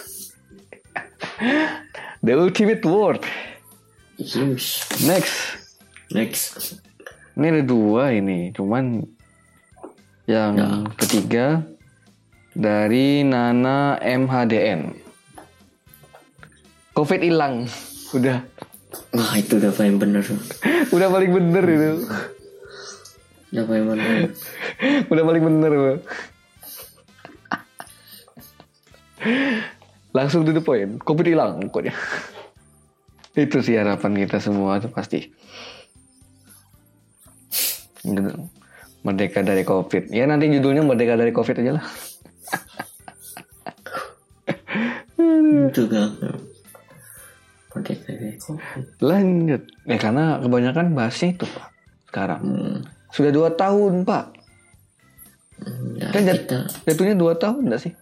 The 2.25 2.35
ultimate 2.35 2.83
word. 2.83 3.23
Yes. 4.19 4.83
Next. 5.07 5.35
Next. 6.11 6.75
Ini 7.39 7.55
ada 7.55 7.63
dua 7.63 8.11
ini, 8.11 8.51
cuman 8.51 9.07
yang 10.27 10.59
Ya. 10.59 10.67
ketiga 10.99 11.63
dari 12.51 13.23
Nana 13.23 13.95
MHDN. 14.03 15.08
Covid 16.99 17.23
hilang, 17.23 17.63
udah, 18.11 18.43
Wah 19.15 19.31
itu 19.39 19.55
udah 19.55 19.71
paling 19.71 19.95
bener. 19.95 20.19
udah 20.91 21.07
paling 21.07 21.31
bener 21.31 21.63
itu, 21.63 21.91
Udah 23.55 23.63
paling 23.63 23.85
bener. 23.87 24.35
udah 25.07 25.23
paling 25.23 25.43
bener. 25.47 25.71
Bang. 25.71 25.99
Langsung 30.11 30.43
to 30.43 30.51
the 30.51 30.59
point, 30.59 30.99
Covid 30.99 31.31
hilang 31.31 31.71
pokoknya. 31.71 31.95
Itu 33.31 33.63
sih 33.63 33.79
harapan 33.79 34.19
kita 34.27 34.43
semua 34.43 34.83
tuh 34.83 34.91
pasti. 34.91 35.23
Merdeka 39.07 39.39
dari 39.39 39.63
Covid. 39.63 40.11
Ya 40.11 40.27
nanti 40.27 40.51
judulnya 40.51 40.83
Merdeka 40.83 41.15
dari 41.15 41.31
Covid 41.31 41.63
aja 41.63 41.79
lah. 41.79 41.85
itu 45.69 45.85
gak. 45.87 46.48
Lanjut. 48.99 49.61
Ya 49.83 49.97
karena 49.97 50.39
kebanyakan 50.39 50.93
bahasnya 50.93 51.33
itu 51.33 51.45
Pak. 51.45 51.67
Sekarang. 52.07 52.41
Hmm. 52.41 52.77
Sudah 53.09 53.29
dua 53.29 53.49
tahun 53.51 54.03
Pak. 54.03 54.25
Ya, 55.99 56.07
Kan 56.09 56.21
jat- 56.23 56.39
kita 56.41 56.59
jatuhnya 56.85 57.15
dua 57.15 57.33
tahun 57.35 57.67
enggak 57.67 57.83
sih? 57.83 57.93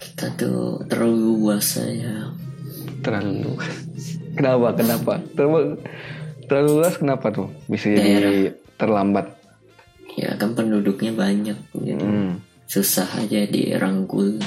kita 0.00 0.32
tuh 0.32 0.80
terlalu 0.84 1.16
luas 1.36 1.76
ya. 1.76 2.32
Terlalu 3.00 3.44
luas. 3.44 3.68
Kenapa? 4.32 4.68
Kenapa? 4.72 5.12
Terlalu, 5.32 5.76
terlalu 6.44 6.70
luas 6.76 6.94
kenapa 6.96 7.26
tuh? 7.28 7.48
Bisa 7.68 7.92
jadi 7.92 8.52
terlambat. 8.76 9.28
Ya 10.16 10.36
kan 10.36 10.52
penduduknya 10.52 11.12
banyak. 11.12 11.56
Jadi 11.72 12.00
Hmm. 12.00 12.40
susah 12.64 13.08
aja 13.16 13.44
dirangkul 13.44 14.40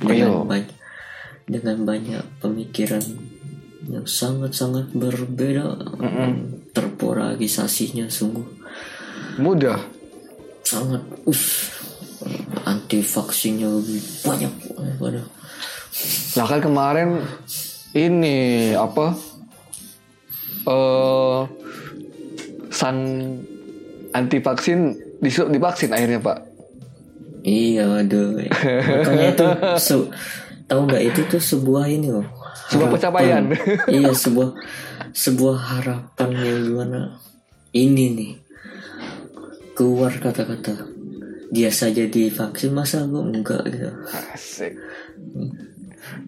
dengan 0.00 0.44
banyak 0.44 0.72
dengan 1.44 1.76
banyak 1.84 2.24
pemikiran 2.40 3.04
yang 3.90 4.06
sangat-sangat 4.08 4.92
berbeda 4.96 5.76
terpolarisasinya 6.72 8.08
sungguh 8.08 8.46
Mudah. 9.38 9.78
sangat 10.64 11.02
us 11.28 11.68
anti 12.64 13.04
vaksinnya 13.04 13.68
lebih 13.68 14.00
banyak 14.24 14.52
daripada 14.72 15.20
Lah 16.34 16.46
kan 16.50 16.58
kemarin 16.58 17.22
ini 17.94 18.74
apa? 18.74 19.14
Eh 20.66 21.40
sang 22.74 22.98
anti 24.10 24.38
vaksin 24.42 24.98
disuruh 25.22 25.50
divaksin 25.54 25.94
akhirnya 25.94 26.18
Pak. 26.18 26.38
iya 27.46 27.86
aduh 28.02 28.40
makanya 28.40 29.26
itu 29.36 29.46
tahu 30.66 30.80
nggak 30.88 31.04
itu 31.12 31.20
tuh 31.28 31.42
sebuah 31.42 31.92
ini 31.92 32.08
loh 32.10 32.26
Sebuah 32.70 32.88
pencapaian. 32.90 33.42
iya 33.88 34.10
sebuah 34.10 34.54
sebuah 35.10 35.56
harapan 35.58 36.30
yang 36.32 36.58
gimana 36.64 37.00
ini 37.70 38.04
nih 38.10 38.32
keluar 39.72 40.10
kata-kata 40.12 40.86
dia 41.50 41.70
saja 41.70 42.02
divaksin 42.04 42.70
masa 42.70 43.06
gue 43.06 43.20
enggak 43.20 43.62
gitu 43.68 43.90
Asik. 44.32 44.74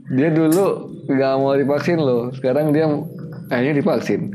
Dia 0.09 0.31
dulu 0.31 0.67
nggak 1.05 1.33
mau 1.37 1.53
divaksin 1.53 1.99
loh. 1.99 2.31
Sekarang 2.31 2.71
dia 2.71 2.87
akhirnya 3.47 3.75
divaksin. 3.77 4.31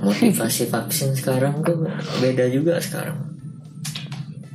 motivasi 0.00 0.64
vaksin 0.66 1.12
sekarang 1.12 1.60
tuh 1.60 1.84
beda 2.20 2.48
juga 2.48 2.80
sekarang 2.80 3.20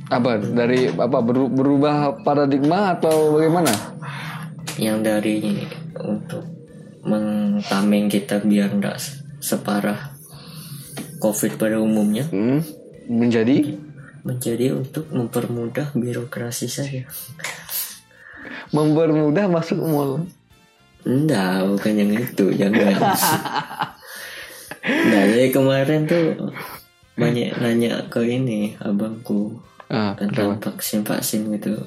Apa 0.08 0.42
dari 0.42 0.90
apa 0.90 1.18
beru- 1.20 1.50
berubah 1.50 2.18
paradigma 2.22 2.94
atau 2.94 3.30
bagaimana? 3.32 3.70
yang 4.76 5.00
dari 5.00 5.38
untuk 5.96 6.42
mentameng 7.06 8.10
kita 8.10 8.42
biar 8.42 8.74
enggak 8.74 8.98
separah 9.38 10.12
covid 11.22 11.54
pada 11.56 11.78
umumnya. 11.78 12.26
Hmm, 12.28 12.60
menjadi? 13.06 13.78
Menjadi 14.26 14.74
untuk 14.74 15.06
mempermudah 15.08 15.94
birokrasi 15.94 16.66
saja 16.66 17.06
mempermudah 18.66 19.46
masuk 19.46 19.78
mall. 19.78 20.26
enggak 21.06 21.62
bukan 21.62 21.94
yang 21.94 22.12
itu 22.18 22.44
jangan 22.58 22.98
nah 25.10 25.22
jadi 25.30 25.54
kemarin 25.54 26.10
tuh 26.10 26.50
banyak 27.14 27.54
nanya 27.62 28.02
ke 28.10 28.26
ini 28.26 28.74
abangku 28.82 29.62
Ah, 29.86 30.18
tentang 30.18 30.58
kenapa? 30.58 30.74
vaksin 30.74 31.06
vaksin 31.06 31.46
gitu. 31.54 31.78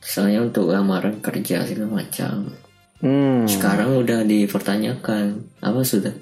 Soalnya 0.00 0.48
untuk 0.48 0.72
lamaran 0.72 1.20
kerja 1.20 1.68
segala 1.68 2.00
macam 2.00 2.56
Hmm. 3.00 3.48
sekarang 3.48 3.96
udah 4.04 4.28
dipertanyakan 4.28 5.48
apa 5.64 5.80
sudah? 5.80 6.12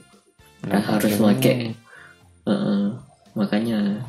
Udah 0.63 0.83
harus 0.83 1.19
pakai 1.19 1.75
Heeh, 2.49 2.85
makanya. 3.37 4.01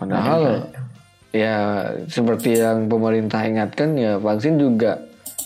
Padahal 0.00 0.72
ya 1.28 1.84
seperti 2.08 2.56
yang 2.56 2.88
pemerintah 2.88 3.44
ingatkan 3.44 4.00
ya 4.00 4.16
vaksin 4.16 4.56
juga 4.56 4.96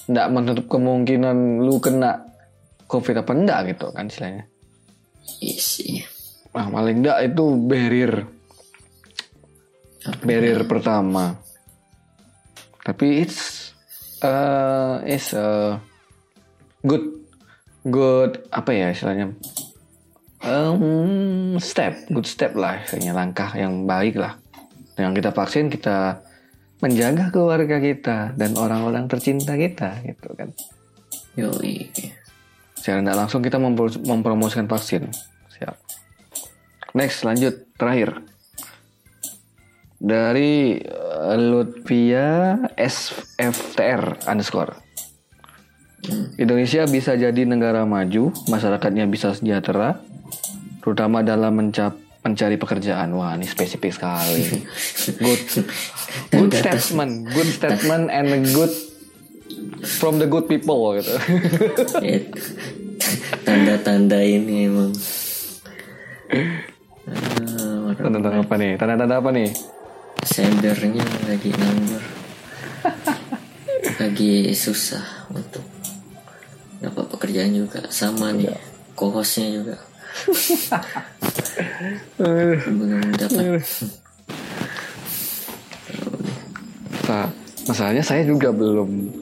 tidak 0.06 0.28
menutup 0.30 0.66
kemungkinan 0.70 1.64
lu 1.64 1.82
kena 1.82 2.22
covid 2.86 3.24
apa 3.24 3.32
enggak 3.34 3.60
gitu 3.74 3.90
kan 3.90 4.06
istilahnya. 4.06 4.44
isi 5.40 6.04
Nah, 6.54 6.70
paling 6.70 7.02
enggak 7.02 7.18
itu 7.34 7.44
barrier. 7.66 8.12
Barrier 10.22 10.62
pertama. 10.70 11.34
Tapi 12.84 13.26
it's 13.26 13.63
uh, 14.24 15.04
it's 15.04 15.37
uh, 15.37 15.76
good. 16.80 17.20
Good 17.84 18.48
apa 18.48 18.72
ya 18.72 18.96
istilahnya? 18.96 19.37
Um, 20.40 21.60
step. 21.60 22.08
Good 22.08 22.24
step 22.24 22.56
lah 22.56 22.80
istilahnya 22.80 23.12
langkah 23.12 23.52
yang 23.52 23.84
baik 23.84 24.16
lah. 24.16 24.40
Dengan 24.96 25.12
kita 25.12 25.37
vaksin 25.37 25.68
kita 25.68 26.24
menjaga 26.80 27.28
keluarga 27.28 27.76
kita 27.80 28.32
dan 28.40 28.56
orang-orang 28.56 29.04
tercinta 29.04 29.52
kita 29.52 30.00
gitu 30.00 30.32
kan. 30.32 30.48
Yoi. 31.37 31.92
Secara 32.80 33.04
tidak 33.04 33.16
langsung 33.20 33.40
kita 33.44 33.60
mempro- 33.60 34.00
mempromosikan 34.00 34.64
vaksin. 34.64 35.12
Siap. 35.60 35.76
Next 36.96 37.20
lanjut. 37.20 37.68
Terakhir 37.76 38.33
dari 40.04 40.76
Lutfia 41.40 42.60
SFTR 42.76 44.28
underscore. 44.28 44.76
Indonesia 46.36 46.84
bisa 46.84 47.16
jadi 47.16 47.48
negara 47.48 47.88
maju, 47.88 48.28
masyarakatnya 48.52 49.08
bisa 49.08 49.32
sejahtera, 49.32 50.04
terutama 50.84 51.24
dalam 51.24 51.56
mencap 51.56 51.96
mencari 52.20 52.60
pekerjaan. 52.60 53.16
Wah, 53.16 53.32
ini 53.40 53.48
spesifik 53.48 53.96
sekali. 53.96 54.68
Good, 55.16 55.42
good 56.36 56.52
statement, 56.60 57.32
good 57.32 57.48
statement 57.48 58.12
and 58.12 58.28
a 58.28 58.40
good 58.52 58.72
from 59.96 60.20
the 60.20 60.28
good 60.28 60.44
people 60.44 60.92
gitu. 61.00 61.16
Tanda-tanda 63.48 64.20
ini 64.20 64.68
emang. 64.68 64.92
Tanda-tanda 67.96 68.44
apa 68.44 68.54
nih? 68.60 68.72
Tanda-tanda 68.76 69.16
apa 69.24 69.30
nih? 69.32 69.48
Sendernya 70.22 71.03
lagi 71.27 71.50
nganggur. 71.50 72.05
lagi 73.98 74.53
susah 74.53 75.27
untuk 75.33 75.64
dapat 76.79 77.05
pekerjaan 77.11 77.57
juga 77.57 77.81
sama 77.88 78.31
nih 78.31 78.53
co-hostnya 78.94 79.48
juga 79.50 79.77
belum 82.20 83.09
dapat 83.18 83.64
Nah, 87.05 87.29
masalahnya 87.68 88.00
saya 88.00 88.24
juga 88.24 88.48
belum 88.48 89.12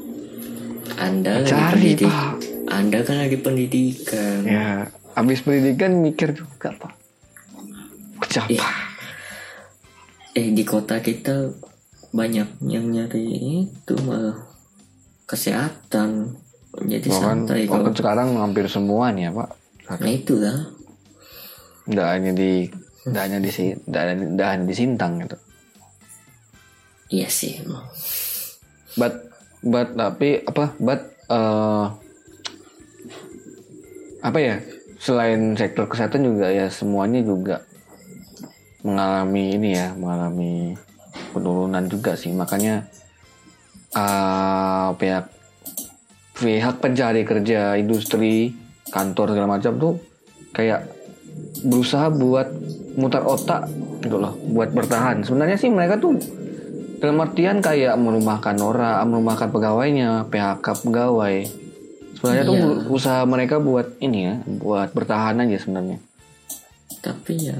anda 0.96 1.42
cari, 1.42 1.98
pendidik 1.98 2.06
Pak. 2.06 2.34
anda 2.70 2.98
kan 3.02 3.16
lagi 3.18 3.38
pendidikan 3.42 4.46
Ya, 4.46 4.86
habis 5.18 5.42
pendidikan 5.42 5.98
mikir 5.98 6.30
juga, 6.30 6.70
Pak. 6.78 6.92
Kerja 8.22 8.46
Iya. 8.46 8.91
Eh 10.32 10.48
di 10.50 10.64
kota 10.64 11.00
kita 11.00 11.52
banyak 12.12 12.60
yang 12.64 12.88
nyari 12.88 13.24
itu 13.68 13.94
malah 14.04 14.36
kesehatan 15.24 16.36
jadi 16.72 17.04
Bahkan, 17.04 17.20
santai 17.20 17.60
kalau 17.68 17.92
sekarang 17.92 18.36
hampir 18.40 18.64
semua 18.68 19.12
nih 19.12 19.28
ya, 19.28 19.30
Pak. 19.32 19.48
nah 19.92 20.08
itu 20.08 20.34
lah 20.40 20.58
Nggak 21.84 22.08
hanya 22.08 22.32
di 22.32 22.52
nggak 23.02 23.22
hanya 23.28 23.38
di 23.42 23.50
si- 23.50 23.76
nggak 23.76 24.02
hanya, 24.46 24.64
di 24.64 24.74
Sintang 24.76 25.18
gitu. 25.20 25.36
iya 27.10 27.28
sih 27.28 27.60
emang 27.60 27.84
But 28.94 29.14
but 29.60 29.92
tapi 29.92 30.44
apa? 30.44 30.72
But 30.78 31.00
eh, 31.28 31.86
apa 34.22 34.38
ya? 34.38 34.56
Selain 34.96 35.58
sektor 35.58 35.90
kesehatan 35.90 36.22
juga 36.22 36.46
ya 36.48 36.70
semuanya 36.70 37.20
juga 37.20 37.66
mengalami 38.82 39.56
ini 39.56 39.70
ya, 39.74 39.94
mengalami 39.94 40.74
penurunan 41.32 41.84
juga 41.86 42.14
sih. 42.14 42.30
Makanya 42.30 42.86
eh, 43.92 44.88
pihak 44.96 45.26
pihak 46.32 46.76
pencari 46.80 47.22
kerja, 47.22 47.76
industri, 47.76 48.50
kantor 48.90 49.36
segala 49.36 49.48
macam 49.58 49.72
tuh 49.78 49.94
kayak 50.50 50.88
berusaha 51.62 52.10
buat 52.10 52.48
mutar 52.96 53.24
otak 53.24 53.68
gitu 54.02 54.18
loh, 54.18 54.34
buat 54.50 54.74
bertahan. 54.74 55.22
Sebenarnya 55.22 55.56
sih 55.56 55.70
mereka 55.70 55.96
tuh 55.96 56.18
dalam 56.98 57.18
artian 57.18 57.58
kayak 57.58 57.94
merumahkan 57.98 58.56
orang, 58.58 59.02
merumahkan 59.06 59.48
pegawainya, 59.50 60.26
PHK 60.28 60.66
pegawai. 60.82 61.36
Sebenarnya 62.18 62.44
tuh 62.46 62.56
Iya. 62.56 62.66
usaha 62.86 63.20
mereka 63.26 63.58
buat 63.58 63.98
ini 63.98 64.18
ya, 64.22 64.34
buat 64.46 64.90
bertahan 64.92 65.42
aja 65.42 65.58
sebenarnya. 65.58 65.98
tapi 67.02 67.50
ya 67.50 67.58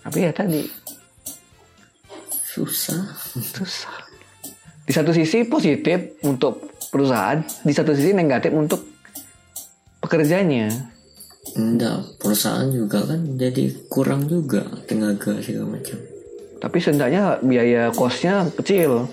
Tapi 0.00 0.18
ya 0.24 0.32
tadi 0.32 0.64
susah 2.50 3.04
susah. 3.38 3.94
Di 4.84 4.92
satu 4.96 5.14
sisi 5.14 5.46
positif 5.46 6.18
untuk 6.26 6.66
perusahaan, 6.90 7.38
di 7.62 7.70
satu 7.70 7.94
sisi 7.94 8.10
negatif 8.10 8.50
untuk 8.50 8.82
pekerjanya. 10.02 10.66
enggak 11.50 12.20
perusahaan 12.20 12.68
juga 12.68 13.00
kan 13.10 13.24
jadi 13.34 13.72
kurang 13.88 14.28
juga 14.28 14.60
tenaga 14.84 15.40
segala 15.40 15.72
macam 15.72 15.98
Tapi 16.60 16.76
seenggaknya 16.78 17.40
biaya 17.40 17.88
kosnya 17.96 18.44
kecil. 18.60 19.08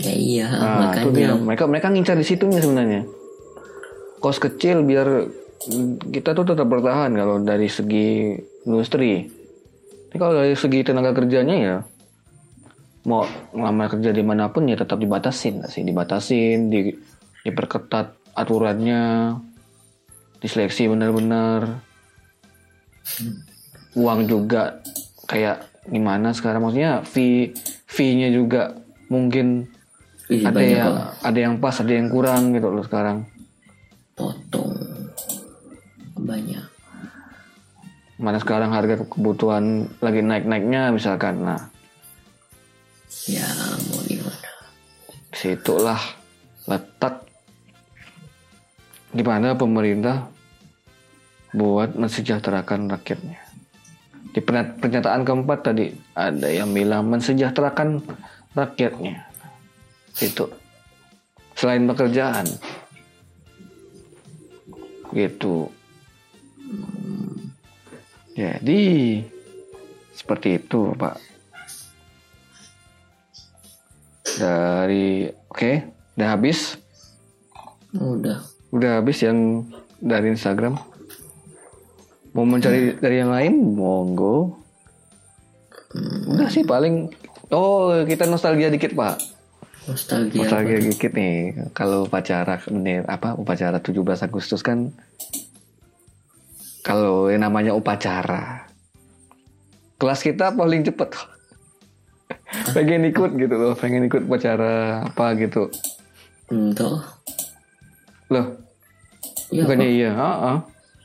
ya 0.00 0.14
iya 0.16 0.46
Nah, 0.48 0.96
dia. 1.12 1.36
makanya 1.36 1.36
Mereka 1.36 1.64
mereka 1.68 1.86
ngincar 1.92 2.16
di 2.16 2.24
situnya 2.24 2.58
sebenarnya. 2.64 3.04
Kos 4.18 4.40
kecil 4.40 4.80
biar 4.82 5.28
kita 6.08 6.32
tuh 6.32 6.48
tetap 6.48 6.66
bertahan 6.66 7.12
kalau 7.12 7.36
dari 7.44 7.68
segi 7.68 8.32
industri. 8.64 9.35
Tapi 10.16 10.24
kalau 10.24 10.40
dari 10.40 10.56
segi 10.56 10.80
tenaga 10.80 11.12
kerjanya 11.12 11.56
ya 11.60 11.76
mau 13.04 13.28
ngelamar 13.52 13.92
kerja 13.92 14.16
di 14.16 14.24
mana 14.24 14.48
pun 14.48 14.64
ya 14.64 14.72
tetap 14.72 14.96
dibatasin 14.96 15.60
sih? 15.68 15.84
Dibatasin 15.84 16.72
di 16.72 16.88
diperketat 17.44 18.32
aturannya 18.32 19.36
diseleksi 20.40 20.88
benar-benar. 20.88 21.84
Uang 23.92 24.24
juga 24.24 24.80
kayak 25.28 25.84
gimana 25.84 26.32
sekarang? 26.32 26.64
Maksudnya 26.64 27.04
fee 27.04 27.52
fee-nya 27.84 28.32
juga 28.32 28.72
mungkin 29.12 29.68
Ih, 30.32 30.48
ada 30.48 30.64
yang 30.64 30.96
kok. 30.96 31.28
ada 31.28 31.38
yang 31.44 31.54
pas 31.60 31.76
ada 31.76 31.92
yang 31.92 32.08
kurang 32.08 32.56
gitu 32.56 32.72
loh 32.72 32.88
sekarang. 32.88 33.28
Potong. 34.16 34.72
Banyak 36.16 36.75
mana 38.16 38.40
sekarang 38.40 38.72
harga 38.72 39.04
kebutuhan 39.04 39.92
lagi 40.00 40.24
naik 40.24 40.48
naiknya 40.48 40.92
misalkan. 40.92 41.44
Nah 41.44 41.60
ya 43.28 43.46
mau 43.92 44.00
gimana? 44.06 44.50
situlah 45.36 46.00
letak 46.64 47.28
gimana 49.12 49.52
pemerintah 49.52 50.32
buat 51.52 51.96
mensejahterakan 51.96 52.88
rakyatnya. 52.92 53.40
Di 54.32 54.44
pernya- 54.44 54.76
pernyataan 54.76 55.24
keempat 55.24 55.58
tadi 55.64 55.88
ada 56.12 56.48
yang 56.52 56.72
bilang 56.72 57.08
mensejahterakan 57.08 58.04
rakyatnya. 58.52 59.24
Itu 60.20 60.52
selain 61.56 61.88
pekerjaan. 61.88 62.44
Gitu 65.16 65.72
jadi 68.36 68.80
seperti 70.12 70.60
itu 70.60 70.92
pak. 70.92 71.16
Dari 74.36 75.32
oke 75.48 75.72
udah 76.20 76.28
habis? 76.36 76.76
Udah. 77.96 78.44
Udah 78.76 79.00
habis 79.00 79.24
yang 79.24 79.64
dari 79.96 80.28
Instagram? 80.28 80.76
Mau 82.36 82.44
mencari 82.44 82.92
dari 83.00 83.16
yang 83.24 83.32
lain? 83.32 83.72
Monggo. 83.72 84.60
Udah 86.28 86.52
sih 86.52 86.68
paling 86.68 87.08
oh 87.48 88.04
kita 88.04 88.28
nostalgia 88.28 88.68
dikit 88.68 88.92
pak. 88.92 89.16
Nostalgia 89.88 90.44
nostalgia 90.44 90.78
dikit 90.84 91.16
nih. 91.16 91.56
Kalau 91.72 92.04
upacara 92.04 92.60
bener 92.68 93.08
apa 93.08 93.32
upacara 93.32 93.80
17 93.80 94.04
Agustus 94.28 94.60
kan 94.60 94.92
kalau 96.86 97.26
yang 97.26 97.42
namanya 97.42 97.74
upacara. 97.74 98.70
Kelas 99.98 100.22
kita 100.22 100.54
paling 100.54 100.86
cepet. 100.86 101.10
Pengen 102.78 103.10
ikut 103.10 103.34
gitu 103.34 103.54
loh 103.58 103.74
pengen 103.74 104.06
ikut 104.06 104.22
upacara 104.30 105.02
apa 105.02 105.34
gitu. 105.34 105.66
Untuk 106.46 107.02
loh 108.30 108.46
ya 109.50 109.66
Bukannya 109.66 109.88
iya, 109.90 110.10
heeh. 110.14 110.56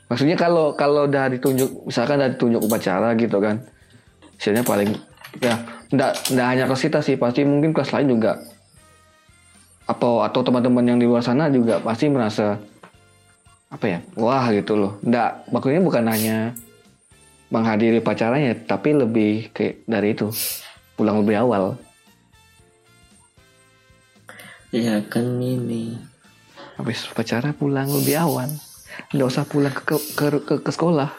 Maksudnya 0.10 0.38
kalau 0.38 0.74
kalau 0.78 1.10
udah 1.10 1.34
ditunjuk, 1.34 1.90
misalkan 1.90 2.22
udah 2.22 2.30
ditunjuk 2.36 2.62
upacara 2.62 3.14
gitu 3.18 3.38
kan, 3.42 3.62
hasilnya 4.38 4.66
paling 4.66 4.92
ya 5.40 5.56
enggak 5.94 6.14
enggak 6.30 6.48
hanya 6.50 6.64
kelas 6.70 6.84
kita 6.86 7.00
sih, 7.02 7.16
pasti 7.18 7.42
mungkin 7.46 7.74
kelas 7.74 7.94
lain 7.94 8.18
juga. 8.18 8.42
Apa 9.90 10.30
atau 10.30 10.42
teman-teman 10.46 10.86
yang 10.86 11.00
di 11.02 11.10
luar 11.10 11.26
sana 11.26 11.50
juga 11.50 11.82
pasti 11.82 12.10
merasa 12.10 12.58
apa 13.72 13.86
ya, 13.88 14.00
wah 14.20 14.52
gitu 14.52 14.76
loh. 14.76 15.00
Enggak, 15.00 15.48
maksudnya 15.48 15.82
bukan 15.82 16.04
hanya 16.12 16.38
menghadiri 17.48 18.04
upacaranya, 18.04 18.52
tapi 18.68 18.92
lebih 18.92 19.50
kayak 19.56 19.88
dari 19.88 20.12
itu 20.12 20.28
pulang 21.00 21.24
lebih 21.24 21.40
awal. 21.40 21.80
ya 24.72 25.04
kan 25.04 25.36
ini 25.44 26.00
Habis 26.80 27.04
upacara 27.12 27.52
pulang 27.52 27.92
lebih 27.92 28.16
awal. 28.20 28.48
Nggak 29.12 29.28
usah 29.28 29.44
pulang 29.44 29.76
ke 29.76 29.84
ke, 29.84 29.96
ke, 30.16 30.26
ke, 30.44 30.56
ke 30.64 30.72
sekolah. 30.72 31.12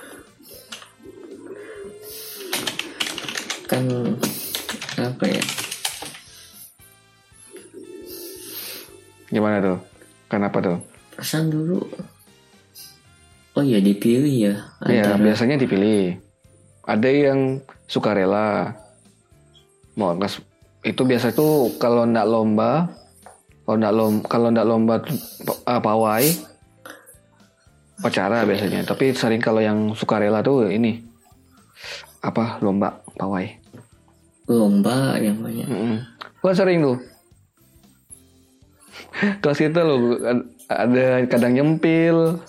kan 3.73 3.89
apa 5.01 5.25
ya 5.25 5.41
Gimana 9.33 9.65
tuh? 9.65 9.81
Kenapa 10.29 10.61
tuh? 10.61 10.77
perasaan 11.17 11.49
dulu 11.49 11.81
oh 13.63 13.65
ya 13.65 13.79
dipilih 13.79 14.35
ya 14.51 14.55
Ya, 14.91 15.15
biasanya 15.15 15.55
dipilih. 15.55 16.19
Ada 16.83 17.07
yang 17.07 17.63
sukarela. 17.87 18.75
Mau 19.95 20.19
itu 20.83 21.03
biasa 21.07 21.31
tuh 21.31 21.71
kalau 21.79 22.03
ndak 22.03 22.27
lomba 22.27 22.91
kalau 23.63 23.79
ndak 23.79 23.95
lomba 23.95 24.23
kalau 24.27 24.49
ndak 24.51 24.67
lomba 24.67 24.95
uh, 25.63 25.79
pawai 25.79 26.27
pacara 28.03 28.43
biasanya 28.43 28.83
tapi 28.83 29.15
sering 29.15 29.39
kalau 29.39 29.63
yang 29.63 29.95
sukarela 29.95 30.43
tuh 30.43 30.67
ini 30.67 30.99
apa 32.19 32.59
lomba 32.67 32.99
pawai 33.15 33.47
lomba 34.51 35.15
yang 35.23 35.39
banyak 35.39 35.71
Mm-mm. 35.71 35.97
gua 36.43 36.51
sering 36.51 36.83
tuh 36.83 36.99
kelas 39.43 39.59
kita 39.63 39.87
loh 39.87 40.19
ada 40.67 41.23
kadang 41.31 41.55
nyempil 41.55 42.43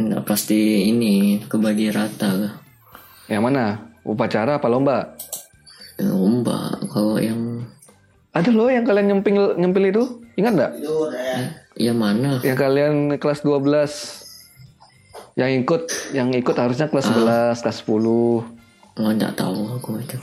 Nah, 0.00 0.24
pasti 0.24 0.88
ini 0.88 1.44
kebagi 1.44 1.92
rata. 1.92 2.32
Lah 2.32 2.54
yang 3.28 3.44
mana? 3.44 3.92
Upacara 4.00 4.56
apa 4.56 4.66
lomba? 4.66 5.14
Lomba 6.00 6.72
kalau 6.88 7.20
yang 7.20 7.68
ada 8.32 8.48
loh 8.48 8.72
yang 8.72 8.88
kalian 8.88 9.12
nyempil 9.12 9.60
nyempil 9.60 9.84
itu? 9.86 10.02
Ingat 10.40 10.52
nggak? 10.56 10.72
Yang 11.76 11.98
mana? 12.00 12.30
Yang 12.40 12.56
kalian 12.58 12.94
kelas 13.20 13.44
12 13.44 14.26
yang 15.38 15.50
ikut 15.62 15.82
yang 16.10 16.28
ikut 16.32 16.56
harusnya 16.56 16.88
kelas 16.88 17.06
11 17.06 17.62
kelas 17.62 17.78
10 17.86 17.92
oh 18.02 18.42
nggak 18.98 19.36
tahu 19.36 19.78
aku 19.78 20.00
itu. 20.00 20.16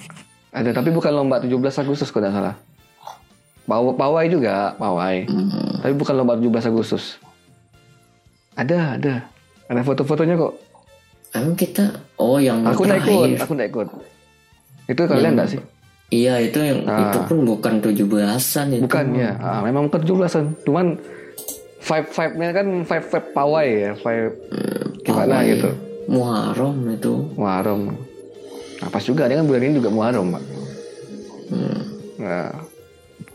Ada 0.52 0.74
tapi 0.74 0.90
bukan 0.90 1.14
lomba 1.14 1.38
17 1.38 1.54
Agustus 1.78 2.10
kalau 2.10 2.28
nggak 2.28 2.36
salah. 2.36 2.56
Paw- 3.68 3.96
pawai 3.96 4.26
juga 4.28 4.74
pawai. 4.76 5.28
Hmm, 5.30 5.84
tapi 5.84 5.94
bukan 5.94 6.14
lomba 6.18 6.34
17 6.34 6.66
Agustus. 6.66 7.22
Ada 8.58 8.98
ada 8.98 9.16
ada 9.68 9.82
foto-fotonya 9.84 10.36
kok 10.36 10.54
emang 11.36 11.56
kita 11.56 11.86
oh 12.18 12.40
yang 12.40 12.64
aku 12.64 12.88
nggak 12.88 13.00
ikut 13.04 13.12
terakhir. 13.12 13.40
aku 13.44 13.52
nggak 13.54 13.70
ikut 13.70 13.88
itu 14.88 15.02
kalian 15.04 15.34
nggak 15.36 15.50
sih 15.52 15.62
iya 16.08 16.40
itu 16.40 16.60
yang 16.64 16.80
Ah. 16.88 17.12
itu 17.12 17.20
pun 17.28 17.38
bukan 17.44 17.74
tujuh 17.84 18.06
belasan 18.08 18.72
itu 18.72 18.88
bukan 18.88 19.06
ya 19.12 19.36
ah, 19.38 19.60
memang 19.60 19.92
bukan 19.92 20.02
17an 20.08 20.46
cuman 20.64 20.96
vibe 21.84 22.10
vibe 22.10 22.34
nya 22.40 22.50
kan 22.56 22.68
vibe 22.88 23.08
vibe 23.12 23.30
pawai 23.36 23.68
ya 23.68 23.92
vibe 23.96 24.36
gimana 25.04 25.34
Pawai. 25.44 25.52
gitu 25.52 25.70
Muharram 26.08 26.78
itu 26.88 27.14
Muharram 27.36 27.82
nah, 28.80 28.88
pas 28.88 29.04
juga 29.04 29.28
dia 29.28 29.36
kan 29.36 29.48
bulan 29.48 29.64
ini 29.68 29.76
juga 29.76 29.92
Muharram 29.92 30.32
Pak. 30.32 30.44
Hmm. 31.48 31.80
Nah, 32.18 32.52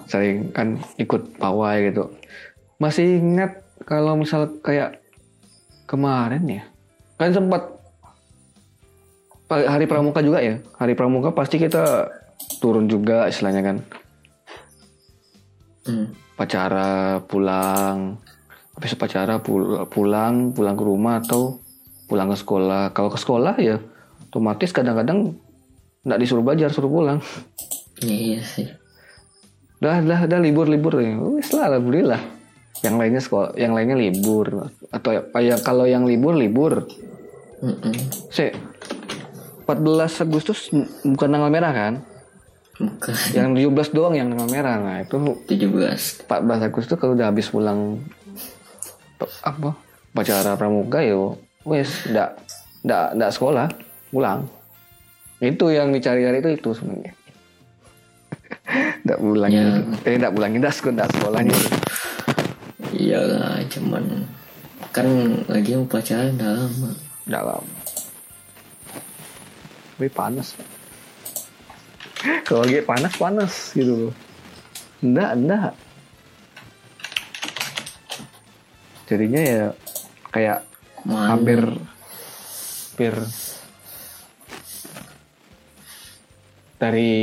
sering 0.08 0.52
kan 0.52 0.76
ikut 0.96 1.36
pawai 1.36 1.92
gitu. 1.92 2.12
Masih 2.76 3.20
ingat 3.20 3.60
kalau 3.84 4.16
misal 4.16 4.48
kayak 4.60 5.01
kemarin 5.92 6.40
ya, 6.48 6.62
kan 7.20 7.36
sempat 7.36 7.68
pa- 9.44 9.68
hari 9.68 9.84
pramuka 9.84 10.24
juga 10.24 10.40
ya. 10.40 10.56
Hari 10.80 10.96
pramuka 10.96 11.36
pasti 11.36 11.60
kita 11.60 12.08
turun 12.64 12.88
juga 12.88 13.28
istilahnya 13.28 13.60
kan. 13.60 13.76
Hmm. 15.84 16.16
Pacara 16.32 17.20
pulang, 17.28 18.16
habis 18.72 18.96
pacara 18.96 19.36
pul- 19.44 19.84
pulang, 19.92 20.56
pulang 20.56 20.74
ke 20.74 20.84
rumah 20.88 21.20
atau 21.20 21.60
pulang 22.08 22.32
ke 22.32 22.36
sekolah. 22.40 22.96
Kalau 22.96 23.12
ke 23.12 23.20
sekolah 23.20 23.60
ya 23.60 23.76
otomatis 24.32 24.72
kadang-kadang 24.72 25.36
nggak 26.08 26.20
disuruh 26.24 26.40
belajar, 26.40 26.72
suruh 26.72 26.88
pulang. 26.88 27.20
Ya, 28.00 28.16
iya 28.16 28.40
sih 28.42 28.66
Dah, 29.82 29.98
dah, 29.98 30.30
dah 30.30 30.38
libur-libur 30.38 30.94
ya. 31.02 31.18
Wis 31.18 31.50
lah, 31.50 31.66
alhamdulillah. 31.66 32.22
Yang 32.82 32.94
lainnya 32.98 33.22
sekolah, 33.22 33.50
yang 33.54 33.72
lainnya 33.78 33.94
libur 33.94 34.70
atau 34.90 35.10
ya, 35.14 35.22
ya 35.38 35.56
kalau 35.62 35.86
yang 35.86 36.02
libur 36.02 36.34
libur. 36.34 36.86
Mm-mm. 37.62 37.94
Se 38.34 38.50
14 39.62 40.26
Agustus 40.26 40.74
bukan 41.06 41.28
tanggal 41.30 41.50
merah 41.50 41.70
kan? 41.70 41.94
bukan 42.74 43.14
Yang 43.30 43.70
17 43.70 43.96
doang 43.96 44.14
yang 44.18 44.28
tanggal 44.34 44.50
merah. 44.50 44.76
Nah, 44.82 44.96
itu 45.06 45.14
17 45.46 46.26
14 46.26 46.66
Agustus 46.66 46.98
kalau 46.98 47.14
udah 47.14 47.30
habis 47.30 47.46
pulang 47.48 48.02
apa? 49.46 49.78
Pacara 50.12 50.58
pramuka 50.58 51.00
yo 51.06 51.38
wes 51.62 52.10
ndak 52.10 52.42
ndak 52.82 53.14
ndak 53.14 53.30
sekolah, 53.30 53.70
pulang. 54.10 54.50
Itu 55.38 55.70
yang 55.70 55.94
dicari-cari 55.94 56.38
itu 56.42 56.50
itu 56.58 56.70
sebenarnya. 56.74 57.12
Ndak 59.02 59.18
pulangnya. 59.18 59.62
Ya. 60.06 60.06
Eh, 60.06 60.14
ndak 60.14 60.32
pulangnya, 60.38 60.58
ndak 60.62 60.74
sekolah, 60.78 60.94
ndak 60.94 61.10
sekolahnya. 61.18 61.56
Iyalah 63.02 63.58
cuman 63.66 64.30
kan 64.94 65.06
lagi 65.50 65.74
upacara 65.74 66.30
udah 66.30 66.50
lama. 66.54 66.90
Dalam 67.26 67.64
tapi 70.02 70.18
panas. 70.18 70.58
Kalau 72.42 72.66
lagi 72.66 72.82
panas 72.82 73.14
panas 73.14 73.70
gitu 73.70 74.10
loh. 74.10 74.14
Enggak 74.98 75.30
enggak. 75.38 75.72
Jadinya 79.06 79.42
ya 79.46 79.64
kayak 80.34 80.58
Mana? 81.06 81.38
hampir 81.38 81.62
hampir 81.62 83.14
dari 86.82 87.14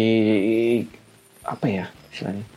apa 1.44 1.66
ya 1.68 1.86
istilahnya? 2.16 2.48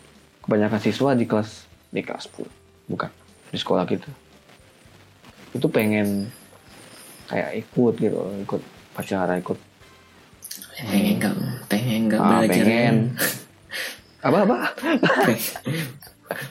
Kebanyakan 0.47 0.81
siswa 0.87 1.19
di 1.19 1.27
kelas 1.27 1.67
di 1.91 1.99
kelas 2.07 2.31
10 2.31 2.62
bukan 2.87 3.11
di 3.53 3.59
sekolah 3.59 3.85
kita. 3.85 4.09
Itu 5.53 5.68
pengen 5.68 6.33
kayak 7.29 7.64
ikut 7.64 7.95
gitu 8.01 8.18
ikut 8.42 8.62
pacara 8.97 9.37
ikut. 9.38 9.59
Pengen 10.83 11.21
nggak 11.21 11.35
pengen 11.68 12.01
nggak 12.09 12.21
ah, 12.21 12.29
belajar 12.40 12.64
pengen. 12.64 12.97
Apa 14.27 14.47
apa? 14.47 14.57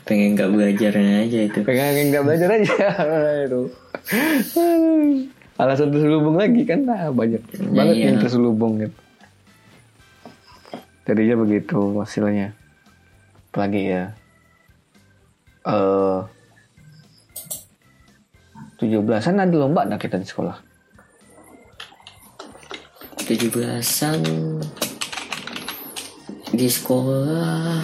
Pengen 0.03 0.35
nggak 0.35 0.51
belajar 0.51 0.91
aja 0.91 1.39
itu. 1.47 1.59
Pengen 1.63 2.11
nggak 2.11 2.23
belajar 2.27 2.49
aja. 2.59 2.75
Itu. 3.47 3.71
Alasan 5.55 5.95
terselubung 5.95 6.35
lagi 6.35 6.67
kan? 6.67 6.83
Nah, 6.83 7.15
banyak 7.15 7.39
banget 7.71 7.95
iya. 7.95 8.05
yang 8.11 8.19
terselubung 8.19 8.75
gitu. 8.83 8.97
Jadinya 11.07 11.35
begitu 11.47 11.79
hasilnya. 11.95 12.51
Apalagi 13.55 13.81
ya 13.87 14.03
eh 15.67 16.19
17-an 18.81 19.35
ada 19.37 19.55
lomba 19.55 19.85
nah 19.85 20.01
kita 20.01 20.17
di 20.17 20.25
sekolah 20.25 20.57
17-an 23.21 24.19
di 26.51 26.67
sekolah 26.67 27.79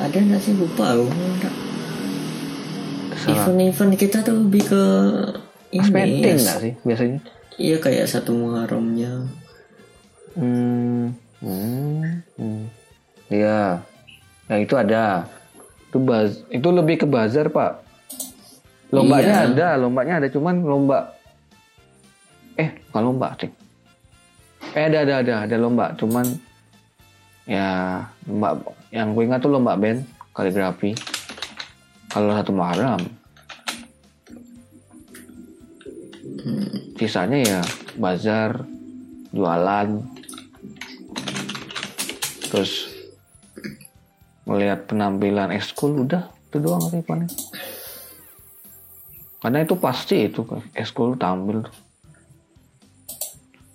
ada 0.00 0.16
nggak 0.16 0.40
sih 0.40 0.56
lupa. 0.56 0.96
Salah. 3.20 3.36
event-event 3.36 4.00
kita 4.00 4.24
tuh 4.24 4.32
lebih 4.32 4.64
ke 4.64 4.82
ini 5.76 6.24
ya, 6.24 6.40
nggak 6.40 6.58
sih 6.64 6.72
biasanya 6.88 7.20
iya 7.60 7.76
kayak 7.76 8.08
satu 8.08 8.32
muharramnya 8.32 9.28
Hmm, 10.38 11.10
hmm, 11.42 12.22
hmm. 12.38 12.62
Iya, 13.30 13.82
ya 14.46 14.56
itu 14.62 14.74
ada. 14.78 15.26
Itu 15.90 15.98
baz, 15.98 16.46
itu 16.54 16.68
lebih 16.70 17.02
ke 17.02 17.06
bazar 17.10 17.50
pak. 17.50 17.82
Lombanya 18.94 19.42
Iya. 19.42 19.50
ada, 19.50 19.68
lombanya 19.74 20.22
ada, 20.22 20.28
cuman 20.30 20.62
lomba. 20.62 21.18
Eh, 22.54 22.70
bukan 22.90 23.02
lomba 23.10 23.34
sih. 23.38 23.50
Eh 24.70 24.86
ada 24.86 25.02
ada 25.02 25.14
ada 25.18 25.34
ada 25.50 25.56
lomba, 25.58 25.90
cuman 25.98 26.26
ya 27.42 27.98
lomba 28.30 28.54
yang 28.94 29.18
gue 29.18 29.26
ingat 29.26 29.42
tuh 29.42 29.50
lomba 29.50 29.74
band 29.74 30.06
kaligrafi. 30.30 30.94
Kalau 32.06 32.34
satu 32.34 32.54
Muharram. 32.54 33.02
Sisanya 36.98 37.38
ya 37.40 37.60
bazar, 37.96 38.66
jualan, 39.32 40.02
terus 42.50 42.89
melihat 44.50 44.90
penampilan 44.90 45.54
ekskul 45.54 46.02
udah 46.02 46.26
itu 46.50 46.58
doang 46.58 46.82
paling. 47.06 47.30
Karena 49.38 49.62
itu 49.62 49.78
pasti 49.78 50.26
itu 50.26 50.42
ekskul 50.74 51.14
tampil 51.14 51.62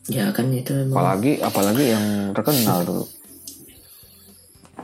ya 0.06 0.30
kan 0.30 0.54
itu 0.54 0.70
emang 0.70 0.94
apalagi 0.94 1.42
apalagi 1.42 1.86
yang 1.96 2.06
terkenal 2.36 2.86
tuh. 2.86 3.08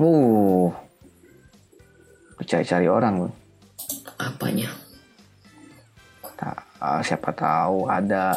Uh 0.01 0.73
dicari-cari 2.41 2.89
orang 2.89 3.27
tuh 3.29 3.33
apanya? 4.17 4.71
Ah, 6.81 6.97
siapa 7.05 7.29
tahu 7.29 7.85
ada. 7.85 8.33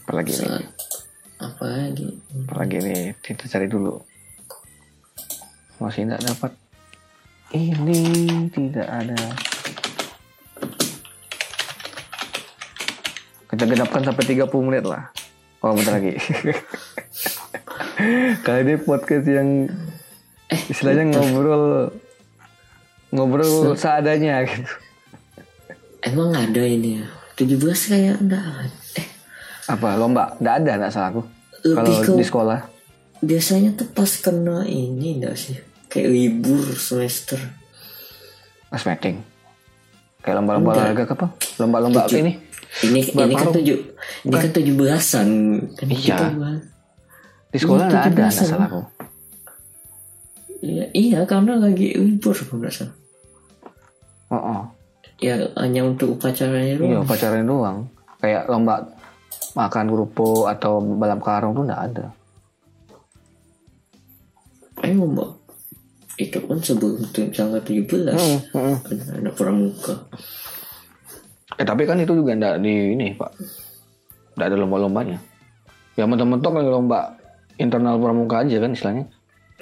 Apalagi 0.00 0.32
nih 0.32 0.48
saat 0.48 0.75
apa 1.56 1.72
lagi. 1.72 2.12
Apalagi 2.44 2.76
nih 2.84 3.16
kita 3.24 3.48
cari 3.48 3.64
dulu. 3.64 3.96
Masih 5.80 6.04
tidak 6.04 6.20
dapat. 6.20 6.52
Ini 7.48 8.00
tidak 8.52 8.84
ada. 8.84 9.16
Kita 13.48 13.64
genapkan 13.64 14.04
sampai 14.04 14.24
30 14.36 14.52
menit 14.68 14.84
lah. 14.84 15.08
Oh 15.64 15.72
bentar 15.72 15.96
lagi. 15.96 16.12
Kali 18.44 18.60
ini 18.60 18.76
podcast 18.76 19.24
yang 19.24 19.72
Eh, 20.46 20.60
istilahnya 20.70 21.10
ngobrol 21.10 21.90
ngobrol 23.10 23.74
seadanya 23.74 24.46
gitu. 24.46 24.62
emang 26.06 26.30
ada 26.36 26.62
ini 26.62 27.02
ya? 27.02 27.06
17 27.34 27.58
kayak 27.64 28.20
enggak. 28.20 28.68
Eh. 29.00 29.08
Apa 29.72 29.96
lomba? 29.96 30.36
Nggak 30.38 30.54
ada 30.62 30.72
nggak 30.84 30.92
salah 30.92 31.10
aku. 31.16 31.35
Kalau 31.72 31.90
ke- 31.96 32.14
di 32.14 32.24
sekolah. 32.24 32.58
biasanya 33.18 33.70
tuh 33.72 33.88
pas 33.88 34.10
kena 34.14 34.62
ini 34.62 35.16
enggak 35.16 35.34
sih 35.34 35.56
kayak 35.88 36.08
libur 36.08 36.62
semester 36.72 37.40
Pas 38.66 38.82
meeting. 38.84 39.22
Kayak 40.20 40.36
lomba-lomba 40.36 40.70
olahraga 40.74 41.04
apa? 41.08 41.26
Lomba-lomba 41.56 42.04
ini? 42.12 42.34
ini 42.82 43.00
ini 43.00 43.32
kan 43.32 43.48
tujuh 43.50 43.78
ini 44.22 44.34
kan 44.34 44.50
tujuh 44.52 44.74
belasan 44.74 45.28
kan 45.72 45.86
Iya. 45.88 46.18
Di 47.48 47.56
sekolah 47.56 47.86
Iya, 47.86 47.88
nggak 47.88 48.02
ada 48.02 48.10
nggak 48.12 48.28
17-an. 48.28 48.44
salah 48.44 48.68
aku. 48.68 48.82
iya 50.58 50.84
iya 50.90 51.20
karena 51.24 51.56
lagi 51.56 51.94
libur 51.94 52.34
nggak 52.34 52.74
salah 52.74 52.94
Oh, 54.26 54.34
oh. 54.34 54.62
ya 55.16 55.38
hanya 55.54 55.86
untuk 55.86 56.18
upacaranya 56.18 56.74
Iya, 56.74 56.82
doang 56.98 57.06
pacaran 57.06 57.46
doang. 57.46 57.78
Kayak 58.18 58.50
lomba 58.50 58.82
makan 59.56 59.88
kerupuk 59.88 60.44
atau 60.52 60.78
balap 60.84 61.20
karung 61.24 61.56
tuh 61.56 61.64
nggak 61.64 61.82
ada. 61.92 62.06
eh 64.84 64.92
mbak 64.92 65.30
itu 66.20 66.36
kan 66.36 66.60
sebelum 66.60 67.00
tuh 67.12 67.28
tanggal 67.32 67.60
17 67.64 68.12
Hmm, 68.12 68.38
hmm. 68.52 68.76
ada, 68.92 69.04
ada 69.20 69.30
pramuka 69.32 69.96
Eh 71.56 71.64
tapi 71.64 71.88
kan 71.88 71.96
itu 71.96 72.12
juga 72.12 72.36
nggak 72.36 72.60
di 72.60 72.92
ini 72.92 73.16
pak, 73.16 73.32
nggak 74.36 74.44
ada 74.52 74.56
lomba-lombanya. 74.60 75.16
Ya 75.96 76.04
mentok-mentok 76.04 76.52
kan 76.52 76.64
lomba 76.68 77.16
internal 77.56 77.96
pramuka 77.96 78.44
aja 78.44 78.60
kan 78.60 78.76
istilahnya. 78.76 79.08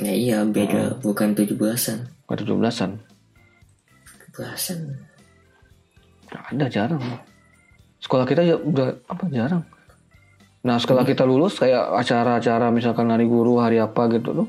ya 0.02 0.10
iya 0.10 0.38
beda 0.42 0.98
bukan 1.06 1.38
17-an 1.38 2.10
Ke 2.26 2.34
17-an. 2.42 2.90
17-an 4.34 4.78
Nggak 6.26 6.44
ada 6.50 6.66
jarang. 6.66 7.02
Sekolah 8.02 8.26
kita 8.26 8.42
ya 8.42 8.58
udah 8.58 8.90
apa 9.06 9.22
jarang. 9.30 9.62
Nah 10.64 10.80
setelah 10.80 11.04
kita 11.04 11.28
lulus 11.28 11.60
kayak 11.60 11.92
acara-acara 11.92 12.72
misalkan 12.72 13.12
hari 13.12 13.28
guru 13.28 13.60
hari 13.60 13.76
apa 13.76 14.08
gitu 14.08 14.44
tuh, 14.44 14.48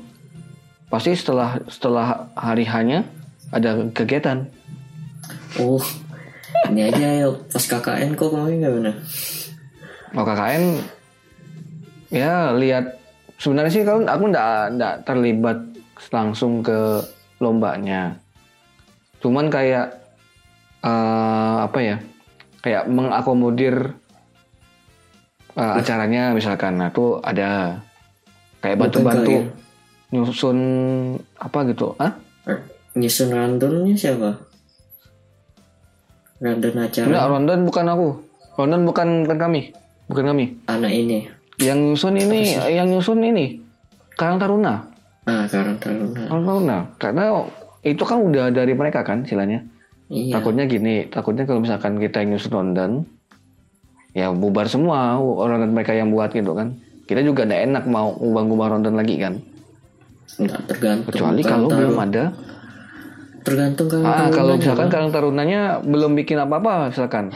pasti 0.88 1.12
setelah 1.12 1.60
setelah 1.68 2.32
hari 2.32 2.64
hanya 2.64 3.04
ada 3.52 3.84
kegiatan. 3.92 4.48
oh 5.60 5.80
ini 6.72 6.88
aja 6.88 7.06
ya 7.24 7.28
pas 7.52 7.64
KKN 7.64 8.12
kok 8.12 8.28
kemarin 8.28 8.60
gak 8.60 8.74
benar 8.76 8.94
Oh 10.16 10.24
KKN 10.24 10.64
ya 12.08 12.52
lihat 12.56 12.96
sebenarnya 13.36 13.72
sih 13.72 13.84
kalau 13.84 14.04
aku 14.04 14.24
ndak 14.32 14.76
ndak 14.76 14.94
terlibat 15.04 15.58
langsung 16.08 16.64
ke 16.64 17.04
lombanya. 17.40 18.16
Cuman 19.20 19.52
kayak 19.52 19.92
eh, 20.80 21.56
apa 21.60 21.78
ya? 21.80 21.96
Kayak 22.64 22.88
mengakomodir 22.88 23.94
eh, 25.56 25.72
acaranya 25.74 26.30
misalkan 26.30 26.76
nah 26.76 26.88
tuh 26.88 27.18
ada 27.20 27.80
kayak 28.60 28.76
bantu-bantu 28.78 29.32
kalian. 29.42 29.46
nyusun 30.12 30.58
apa 31.36 31.58
gitu. 31.66 31.96
Ah? 31.96 32.14
Nyusun 32.94 33.28
randonnya 33.28 33.92
siapa 33.92 34.30
random 36.36 36.74
acara 36.76 37.04
Enggak, 37.08 37.24
London 37.28 37.58
bukan 37.64 37.86
aku. 37.88 38.08
London 38.56 38.82
bukan 38.84 39.08
bukan 39.24 39.38
kami. 39.38 39.60
Bukan 40.06 40.24
kami. 40.24 40.44
anak 40.68 40.92
ini 40.92 41.26
Yang 41.56 41.78
nyusun 41.82 42.14
ini, 42.14 42.40
yang 42.68 42.86
nyusun 42.86 43.20
ini 43.20 43.58
Karang 44.14 44.36
Taruna. 44.36 44.84
ah 45.26 45.44
karang 45.50 45.76
taruna 45.76 46.28
Karang 46.28 46.44
Taruna. 46.44 46.78
Karena 46.96 47.24
itu 47.82 48.02
kan 48.04 48.18
udah 48.20 48.48
dari 48.48 48.72
mereka 48.72 49.02
kan 49.02 49.24
istilahnya. 49.24 49.64
iya 50.06 50.36
Takutnya 50.36 50.64
gini, 50.64 51.08
takutnya 51.08 51.42
kalau 51.42 51.58
misalkan 51.58 51.98
kita 51.98 52.22
yang 52.22 52.36
nyusun 52.36 52.54
London, 52.54 52.90
ya 54.16 54.32
bubar 54.32 54.64
semua 54.64 55.20
orang 55.20 55.68
mereka 55.68 55.92
yang 55.92 56.08
buat 56.08 56.32
gitu 56.32 56.50
kan. 56.50 56.80
Kita 57.04 57.20
juga 57.20 57.44
nggak 57.44 57.62
enak 57.66 57.84
mau 57.84 58.16
ubah-ubah 58.16 58.68
London 58.72 58.96
lagi 58.96 59.16
kan. 59.16 59.36
nggak 60.36 60.60
tergantung 60.66 61.12
Kecuali 61.12 61.40
kalau 61.40 61.66
Taruna. 61.66 61.78
belum 61.78 61.96
ada. 62.02 62.24
tergantung 63.38 63.86
karang 63.86 64.04
Ah, 64.04 64.26
kalau 64.28 64.58
misalkan 64.58 64.80
Bang. 64.82 64.90
Karang 64.90 65.10
Tarunanya 65.10 65.60
belum 65.78 66.12
bikin 66.14 66.34
apa-apa 66.36 66.90
misalkan. 66.90 67.30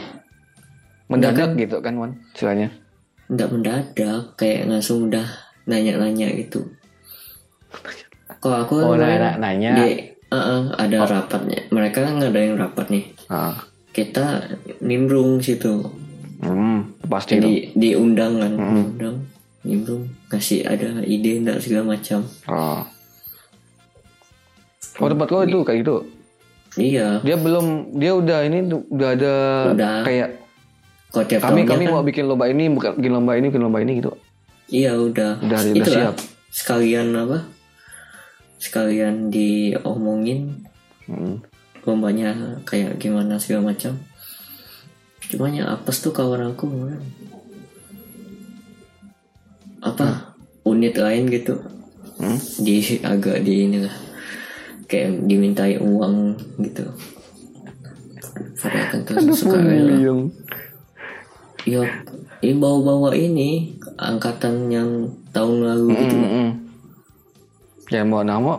Mendadak 1.07 1.55
gitu 1.55 1.79
kan, 1.79 1.95
Wan, 1.95 2.11
istilahnya. 2.29 2.67
nggak 3.27 3.47
mendadak 3.47 4.35
kayak 4.35 4.67
langsung 4.67 5.07
udah 5.07 5.23
nanya-nanya 5.63 6.27
gitu 6.35 6.67
kok 8.37 8.55
aku 8.57 8.73
Oh, 8.75 8.91
kemarin 8.91 9.39
nanya-nanya. 9.39 9.71
di 9.77 9.89
uh, 10.27 10.35
uh, 10.35 10.61
ada 10.75 11.05
rapatnya 11.05 11.63
mereka 11.69 12.03
kan 12.03 12.17
nggak 12.17 12.27
ada 12.27 12.41
yang 12.41 12.57
rapat 12.57 12.85
nih 12.89 13.03
Ah, 13.27 13.55
kita 13.89 14.51
nimbrung 14.79 15.39
situ 15.39 15.79
hmm, 16.41 16.77
pasti 17.05 17.37
jadi 17.37 17.71
diundang 17.73 18.33
kan 18.35 18.51
diundang 18.53 19.15
nimbrung 19.61 20.03
kasih 20.27 20.65
ada 20.65 21.01
ide 21.03 21.37
enggak 21.37 21.61
segala 21.61 21.93
macam 21.93 22.25
Oh. 22.45 22.81
Oh 24.97 25.07
tempat 25.07 25.27
kau 25.27 25.41
itu 25.41 25.61
kayak 25.61 25.81
gitu. 25.81 25.95
iya 26.75 27.17
Dia 27.21 27.35
belum, 27.35 27.95
dia 27.95 28.11
udah 28.11 28.39
ini 28.43 28.59
udah 28.67 29.09
ada 29.11 29.33
Udah. 29.71 29.95
kayak 30.03 30.29
tiap 31.27 31.41
kami 31.41 31.63
kami 31.63 31.83
kan 31.83 31.91
mau 31.91 32.01
bikin 32.01 32.23
lomba 32.25 32.47
ini, 32.47 32.67
bukan 32.67 32.95
bikin 32.95 33.11
lomba 33.11 33.35
ini, 33.35 33.45
bikin 33.49 33.61
lomba 33.61 33.79
ini 33.79 33.91
gitu. 33.99 34.11
iya 34.67 34.93
udah 34.93 35.41
Udah- 35.41 35.63
udah 35.67 35.87
siap. 35.87 36.15
sekalian 36.49 37.11
apa 37.13 37.43
sekalian 38.57 39.27
diomongin 39.27 40.63
Hmm. 41.03 41.41
lombanya 41.81 42.31
kayak 42.63 42.95
gimana 42.95 43.35
segala 43.35 43.73
macam 43.73 43.97
cuma 45.29 45.51
yang 45.53 45.69
apes 45.69 46.01
tuh 46.01 46.15
kawan 46.15 46.53
aku 46.53 46.65
apa? 49.81 50.37
Unit 50.61 50.93
lain 50.97 51.25
gitu. 51.29 51.57
Hmm? 52.21 52.37
di 52.61 53.01
agak 53.01 53.41
di 53.41 53.65
ini 53.65 53.77
lah 53.81 53.97
kayak 54.85 55.25
dimintai 55.25 55.81
uang 55.81 56.37
gitu. 56.61 56.85
Padahal 58.61 59.01
kan 59.01 59.25
tuh 59.25 59.33
suka 59.33 59.57
rela 59.57 60.29
ya 61.65 61.81
ini 62.41 62.53
bawa-bawa 62.57 63.13
ini 63.17 63.73
angkatan 63.97 64.69
yang 64.69 64.89
tahun 65.33 65.65
lalu 65.65 65.87
gitu. 65.97 66.15
Hmm, 66.17 66.49
Jangan 67.89 68.07
bawa 68.09 68.23
nama, 68.25 68.53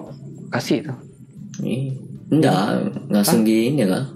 kasih 0.55 0.87
tuh. 0.87 0.99
Ih, 1.63 1.95
enggak 2.31 2.83
langsung 3.11 3.47
di 3.47 3.71
ini 3.71 3.87
lah. 3.87 4.07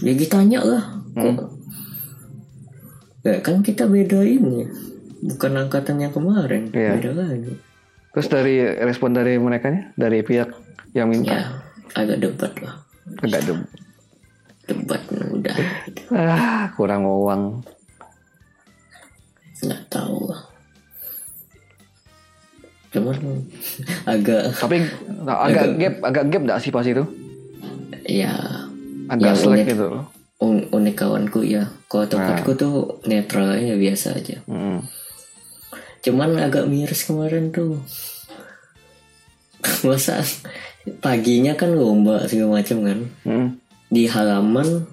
Ya 0.00 0.12
ditanya 0.16 0.60
lah 0.64 0.97
kok 1.20 1.36
ya 3.20 3.34
kan 3.38 3.60
kita 3.60 3.84
beda 3.84 4.20
ini 4.20 4.64
bukan 5.20 5.52
angkatan 5.58 5.98
yang 5.98 6.10
kemarin 6.10 6.70
Iya. 6.70 6.94
beda 6.94 7.12
lagi 7.14 7.54
Terus 8.08 8.28
dari 8.28 8.56
respon 8.80 9.12
dari 9.12 9.36
mereka 9.36 9.68
nya, 9.68 9.92
dari 9.94 10.20
pihak 10.20 10.48
yang 10.90 11.06
minta, 11.06 11.28
ya 11.28 11.42
agak 11.94 12.18
debat 12.18 12.50
lah 12.58 12.74
agak 13.20 13.40
dem. 13.42 13.60
debat 14.64 15.02
udah 15.28 15.54
Ah, 16.10 16.66
kurang 16.72 17.04
uang. 17.04 17.62
nggak 19.58 19.82
tahu 19.88 20.18
lah 20.24 20.42
cuman 22.88 23.44
agak 24.06 24.42
Tapi 24.56 24.76
nah, 25.20 25.44
agak 25.44 25.66
gap, 25.76 25.94
agak 26.02 26.24
gap 26.28 26.42
gak 26.46 26.60
sih 26.60 26.70
pas 26.70 26.82
itu? 26.82 27.04
ya 28.02 28.32
Agak 29.06 29.30
Ya, 29.30 29.36
slack 29.36 29.68
gitu. 29.68 29.88
un- 29.90 30.08
unik 30.40 30.94
kawanku 30.96 31.42
ya 31.42 31.66
kalau 31.86 32.06
tempatku 32.06 32.52
Nah. 32.52 32.58
tuh 32.58 32.74
netral 33.04 33.52
aja 33.52 33.74
biasa 33.74 34.14
aja 34.14 34.38
Hmm. 34.44 34.86
cuman 36.00 36.38
agak 36.38 36.64
miris 36.64 37.02
kemarin 37.04 37.50
tuh 37.50 37.82
masa 39.82 40.22
paginya 40.98 41.52
kan 41.52 41.74
lomba 41.74 42.22
segala 42.24 42.62
macam 42.62 42.78
kan 42.82 42.98
Hmm. 43.22 43.48
di 43.88 44.06
halaman 44.06 44.86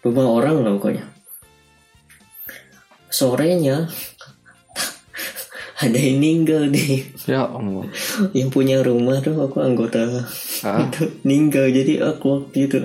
rumah 0.00 0.26
orang 0.28 0.62
lah 0.62 0.72
pokoknya 0.72 1.04
sorenya 3.10 3.90
ada 5.82 5.98
yang 5.98 6.20
meninggal 6.20 6.68
di 6.68 7.02
Ya 7.26 7.42
Allah. 7.42 7.88
yang 8.30 8.48
punya 8.48 8.80
rumah 8.80 9.18
tuh 9.18 9.34
aku 9.34 9.58
anggota 9.58 10.22
Ah. 10.62 10.78
itu 10.86 11.10
meninggal 11.20 11.68
jadi 11.68 12.06
aku 12.06 12.24
waktu 12.46 12.58
itu 12.66 12.76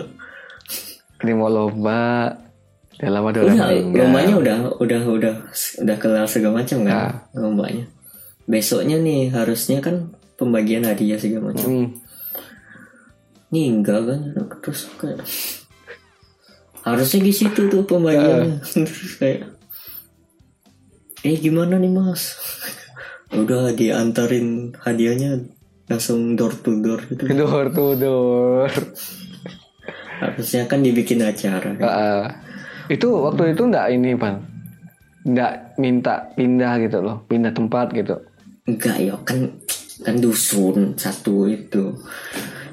Ini 1.26 1.34
mau 1.34 1.50
lomba. 1.50 2.30
Udah 2.96 3.10
lama 3.12 3.28
udah 3.28 3.42
udah 3.44 3.56
lombanya 3.92 4.36
udah 4.38 4.58
udah 4.78 5.02
udah 5.10 5.34
udah 5.82 5.96
kelar 5.98 6.30
segala 6.30 6.62
macam 6.62 6.86
kan 6.86 6.94
Ah. 6.96 7.14
lombanya. 7.34 7.90
Besoknya 8.46 8.96
nih 8.96 9.34
harusnya 9.34 9.82
kan 9.82 10.14
pembagian 10.38 10.86
hadiah 10.86 11.18
segala 11.18 11.50
macam. 11.52 11.66
Hmm. 11.66 11.90
meninggal 13.46 14.04
kan 14.04 14.20
terus 14.60 14.90
kayak 14.98 15.22
harusnya 16.84 17.20
di 17.24 17.32
situ 17.32 17.62
tuh 17.66 17.82
pembagiannya. 17.84 18.60
Terus 18.86 19.14
kayak 19.16 19.42
eh 21.24 21.38
gimana 21.40 21.80
nih 21.80 21.88
mas? 21.88 22.36
Udah 23.40 23.72
diantarin 23.72 24.76
hadiahnya 24.78 25.40
langsung 25.88 26.36
door 26.36 26.52
to 26.58 26.84
door 26.84 27.00
gitu. 27.08 27.26
Door 27.32 27.66
to 27.72 27.86
door 27.96 28.70
harusnya 30.22 30.68
kan 30.70 30.80
dibikin 30.82 31.22
acara. 31.22 31.74
Kan? 31.76 31.82
Heeh. 31.82 32.24
itu 32.86 33.10
waktu 33.10 33.58
itu 33.58 33.66
enggak 33.66 33.88
ini 33.98 34.14
pan 34.14 34.46
enggak 35.26 35.74
minta 35.82 36.30
pindah 36.38 36.78
gitu 36.86 37.02
loh 37.02 37.26
pindah 37.26 37.50
tempat 37.50 37.90
gitu. 37.98 38.16
Enggak 38.70 38.98
ya 39.02 39.16
kan 39.26 39.50
kan 40.06 40.16
dusun 40.22 40.94
satu 40.94 41.50
itu. 41.50 41.98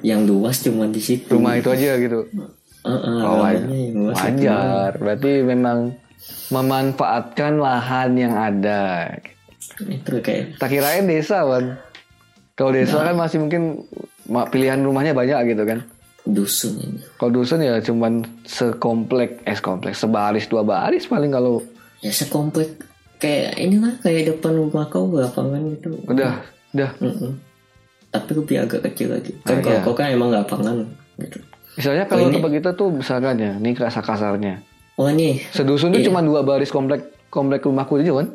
Yang 0.02 0.20
luas 0.28 0.56
cuma 0.60 0.84
di 0.90 0.98
situ. 0.98 1.30
Rumah 1.30 1.62
itu 1.62 1.68
aja 1.72 1.94
gitu? 1.96 2.26
Oh, 2.82 2.98
ramainya 2.98 3.70
yang 3.70 3.94
luas 3.94 4.16
itu. 4.18 4.26
wajar. 4.26 4.90
Berarti 4.98 5.32
memang 5.46 5.78
memanfaatkan 6.50 7.52
lahan 7.56 8.10
yang 8.18 8.34
ada. 8.34 9.16
Itu 9.86 10.20
kayak 10.20 10.58
tak 10.60 10.74
kirain 10.74 11.08
desa 11.08 11.46
kan 11.46 11.78
kalau 12.52 12.70
desa 12.76 13.00
kan 13.00 13.16
masih 13.16 13.40
mungkin 13.40 13.88
pilihan 14.52 14.80
rumahnya 14.84 15.16
banyak 15.16 15.56
gitu 15.56 15.64
kan 15.64 15.82
dusun 16.24 16.78
ini. 16.78 17.00
Kalau 17.14 17.32
dusun 17.32 17.58
ya 17.58 17.78
cuman 17.78 18.22
sekomplek 18.42 19.42
eh 19.42 19.52
sekomplek 19.52 19.92
sebaris 19.92 20.46
dua 20.46 20.62
baris 20.62 21.04
paling 21.04 21.28
kalau 21.28 21.58
ya 21.98 22.10
sekomplek 22.10 22.78
kayak 23.16 23.54
inilah 23.56 23.98
kayak 23.98 24.30
depan 24.30 24.54
rumah 24.54 24.86
kau 24.86 25.08
lapangan 25.08 25.62
gitu. 25.72 25.98
Udah 26.04 26.42
udah. 26.72 26.90
Mm-mm. 26.98 27.32
tapi 28.08 28.30
lebih 28.34 28.56
agak 28.60 28.80
kecil 28.86 29.08
lagi. 29.10 29.32
Kan 29.40 29.58
Ah, 29.58 29.62
kalau 29.62 29.72
iya. 29.74 29.82
kau 29.82 29.94
kan 29.94 30.06
emang 30.06 30.28
lapangan 30.28 30.84
gitu. 31.16 31.38
Misalnya 31.74 32.04
kalau 32.04 32.28
ini- 32.28 32.36
tempat 32.36 32.50
kita 32.52 32.70
tuh 32.72 32.88
misalkan 32.92 33.36
ya 33.36 33.52
ini 33.56 33.72
kasar 33.72 34.02
kasarnya. 34.02 34.60
Oh 34.94 35.08
nih 35.08 35.40
sedusun 35.48 35.90
tuh 35.90 35.98
Iya. 35.98 36.06
cuma 36.06 36.20
dua 36.20 36.44
baris 36.44 36.68
komplek 36.68 37.00
komplek 37.26 37.64
rumahku 37.64 37.96
aja 37.96 38.12
kan 38.12 38.28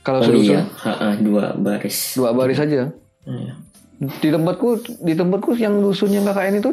kalau 0.00 0.20
oh 0.20 0.26
sedusun? 0.26 0.56
iya. 0.56 0.62
Ha-ha, 0.80 1.08
dua 1.16 1.52
baris. 1.54 2.14
Dua 2.14 2.30
baris 2.30 2.56
aja. 2.56 2.88
Iya. 3.24 3.54
Di 4.00 4.28
tempatku 4.32 4.68
di 5.04 5.12
tempatku 5.12 5.52
yang 5.60 5.76
dusun 5.84 6.08
yang 6.08 6.24
KKN 6.24 6.64
itu 6.64 6.72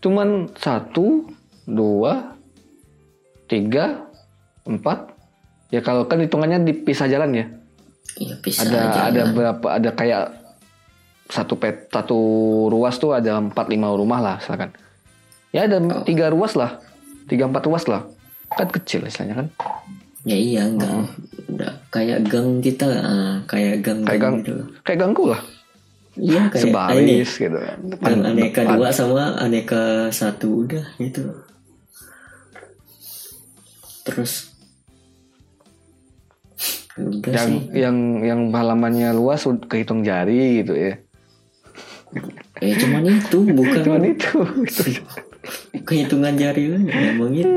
cuman 0.00 0.48
satu 0.56 1.28
dua 1.68 2.32
tiga 3.44 4.08
empat. 4.64 5.12
Ya 5.68 5.84
kalau 5.84 6.08
kan 6.08 6.16
hitungannya 6.22 6.64
dipisah 6.64 7.12
jalan 7.12 7.36
ya. 7.36 7.46
Iya 8.16 8.34
bisa 8.40 8.64
ada 8.64 8.78
aja 8.88 9.00
ada 9.12 9.22
berapa 9.36 9.66
ada 9.68 9.90
kayak 9.92 10.32
satu 11.28 11.60
pet 11.60 11.92
satu 11.92 12.16
ruas 12.72 12.96
tuh 12.96 13.12
ada 13.12 13.36
empat 13.36 13.66
lima 13.68 13.90
rumah 13.92 14.22
lah 14.22 14.36
misalkan 14.38 14.70
ya 15.50 15.66
ada 15.66 15.82
Oh. 15.82 16.06
tiga 16.06 16.30
ruas 16.32 16.54
lah 16.56 16.80
tiga 17.28 17.44
empat 17.50 17.68
ruas 17.68 17.84
lah. 17.84 18.08
Kan 18.56 18.72
kecil 18.72 19.04
istilahnya 19.04 19.44
kan. 19.44 19.46
Ya 20.24 20.38
iya 20.38 20.62
enggak. 20.64 21.12
Enggak 21.50 21.74
kayak 21.92 22.18
gang 22.30 22.64
kita 22.64 22.88
kayak 23.44 23.84
gang 23.84 24.00
kayak 24.06 24.20
gang 24.22 24.34
gitu 24.40 24.64
kayak 24.86 24.98
gangku 25.04 25.24
lah 25.34 25.42
iya 26.16 26.48
kayak 26.48 26.64
ini 26.64 26.72
sebaris 26.72 27.30
gitu. 27.36 27.58
Kan 27.60 27.80
depan, 27.92 28.16
aneka 28.24 28.60
depan. 28.64 28.74
dua 28.76 28.88
sama 28.92 29.36
aneka 29.36 30.08
satu 30.08 30.64
udah 30.64 30.84
gitu. 30.96 31.24
Terus 34.06 34.54
udah 36.96 37.32
yang 37.32 37.50
sih. 37.52 37.60
yang 37.76 37.96
yang 38.24 38.40
halamannya 38.48 39.12
luas 39.12 39.44
kehitung 39.68 40.00
jari 40.00 40.64
gitu 40.64 40.72
ya. 40.72 40.96
Eh 42.64 42.72
cuman 42.80 43.04
itu 43.04 43.38
bukan. 43.52 43.82
Cuman 43.84 44.04
itu 44.08 44.32
gitu. 44.64 45.04
kehitungan 45.84 46.34
jari 46.34 46.72
lah 46.72 46.80
emang 46.80 47.30
itu 47.36 47.54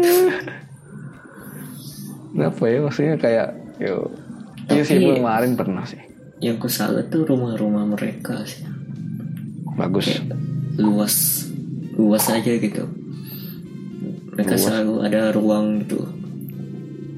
Kenapa 2.30 2.64
ya 2.70 2.78
maksudnya 2.84 3.16
kayak 3.18 3.47
yo. 3.80 4.12
Iya 4.70 4.84
sih 4.86 5.01
Tapi- 5.01 5.18
kemarin 5.18 5.57
pernah 5.57 5.82
sih 5.88 6.09
yang 6.39 6.55
ku 6.55 6.71
salah 6.71 7.03
tuh 7.07 7.27
rumah-rumah 7.27 7.83
mereka 7.83 8.43
sih. 8.47 8.63
Bagus. 9.75 10.23
Luas 10.79 11.47
luas 11.99 12.25
aja 12.31 12.55
gitu. 12.55 12.87
Mereka 14.31 14.55
selalu 14.55 15.03
ada 15.03 15.35
ruang 15.35 15.83
gitu. 15.83 15.99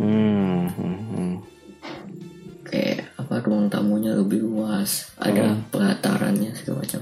Hmm, 0.01 0.65
hmm, 0.73 0.97
hmm. 1.13 1.33
kayak 2.65 3.13
apa 3.21 3.45
ruang 3.45 3.69
tamunya 3.69 4.17
lebih 4.17 4.41
luas. 4.41 5.13
Ada 5.21 5.53
pelatarannya 5.69 6.57
segala 6.57 6.81
macam. 6.81 7.01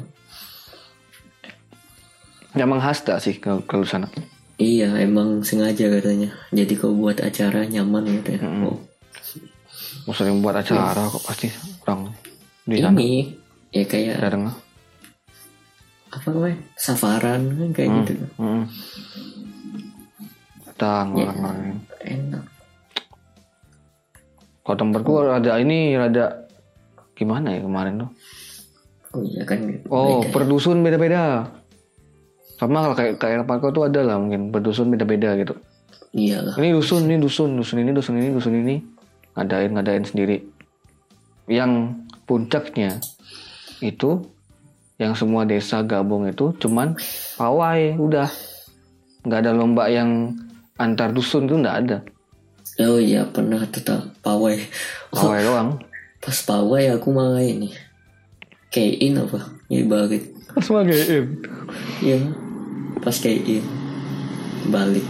Emang 2.60 2.84
khas 2.84 3.00
tak 3.08 3.24
sih 3.24 3.40
kalau 3.40 3.64
kalau 3.64 3.88
sana? 3.88 4.12
Iya 4.60 4.92
emang 5.00 5.48
sengaja 5.48 5.88
katanya. 5.88 6.36
Jadi 6.52 6.76
kau 6.76 6.92
buat 6.92 7.24
acara 7.24 7.64
nyaman 7.64 8.04
gitu 8.20 8.36
ya. 8.36 8.42
Oh, 8.68 8.76
mau 10.04 10.12
sering 10.12 10.44
buat 10.44 10.60
acara 10.60 11.08
kok 11.08 11.24
pasti 11.24 11.48
orang 11.90 12.14
di 12.64 12.76
sana 12.78 12.96
ini 12.96 13.34
ya 13.70 13.84
kayak 13.84 14.22
lah. 14.22 14.56
apa 16.10 16.28
namanya 16.28 16.58
safaran 16.74 17.42
kan 17.52 17.70
kayak 17.72 17.90
gitu 18.04 18.14
Hmm. 18.36 18.64
Datang 20.66 21.12
orang-orang 21.12 21.76
enak 22.00 22.44
Kalau 24.62 24.78
tempatku 24.78 25.12
ada 25.28 25.58
ini 25.58 25.94
rada 25.94 26.46
gimana 27.14 27.52
ya 27.52 27.62
kemarin 27.62 28.00
tuh? 28.00 28.10
oh 29.10 29.22
iya 29.24 29.42
kan 29.44 29.60
Oh, 29.90 30.22
beda. 30.22 30.30
per 30.30 30.44
dusun 30.46 30.80
beda-beda. 30.80 31.50
Sama 32.56 32.86
kalau 32.86 32.94
kayak 32.94 33.18
kayak 33.18 33.44
tempatku 33.44 33.68
tuh 33.70 33.84
ada 33.86 34.02
lah 34.04 34.16
mungkin 34.16 34.50
per 34.50 34.62
dusun 34.62 34.88
beda-beda 34.88 35.34
gitu. 35.36 35.58
iyalah 36.12 36.54
Ini 36.56 36.70
dusun, 36.72 37.06
ini 37.06 37.18
dusun, 37.18 37.54
dusun 37.54 37.78
ini, 37.80 37.92
dusun 37.92 38.16
ini, 38.16 38.30
dusun 38.30 38.54
ini 38.56 38.76
ngadain 39.34 39.74
ngadain 39.74 40.06
sendiri. 40.06 40.38
Yang 41.50 41.98
puncaknya 42.30 43.02
itu 43.82 44.22
yang 45.02 45.18
semua 45.18 45.48
desa 45.48 45.82
gabung 45.82 46.30
itu 46.30 46.54
cuman 46.62 46.94
pawai 47.36 47.98
udah. 47.98 48.30
Nggak 49.26 49.40
ada 49.44 49.52
lomba 49.52 49.90
yang 49.90 50.38
antar 50.78 51.10
dusun 51.12 51.50
tuh 51.50 51.58
nggak 51.58 51.78
ada. 51.86 51.98
Oh 52.80 53.02
iya 53.02 53.26
pernah 53.26 53.66
tuh 53.68 53.82
tak 53.82 54.02
pawai. 54.22 54.56
Oh, 55.12 55.28
pawai 55.28 55.42
doang. 55.44 55.72
pas 56.20 56.36
pawai 56.44 56.94
aku 56.94 57.16
malah 57.16 57.42
ini. 57.42 57.74
Kayak 58.70 59.26
apa? 59.26 59.40
Ya 59.72 59.82
balik 59.88 60.30
sebagai 60.60 60.98
ya 62.04 62.18
pas 63.00 63.16
kayak 63.16 63.64
balik 64.74 65.06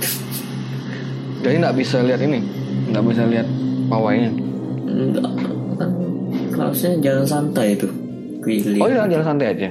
jadi 1.39 1.55
nggak 1.63 1.77
bisa 1.79 2.03
lihat 2.03 2.19
ini? 2.19 2.43
Nggak 2.91 3.05
bisa 3.07 3.23
lihat 3.23 3.47
pawainya? 3.87 4.31
Enggak 4.91 5.23
harusnya 6.59 6.91
jalan 6.99 7.25
santai 7.25 7.75
itu. 7.79 7.87
Oh 8.79 8.87
iya 8.87 9.07
jalan 9.07 9.25
santai 9.25 9.47
aja. 9.55 9.69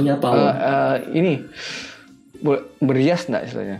Iya 0.00 0.14
Eh, 0.14 0.18
pawai 0.18 0.48
eh, 0.48 0.96
ini 1.12 1.32
ber- 2.40 2.64
berhias 2.80 3.26
nggak 3.28 3.44
istilahnya? 3.50 3.78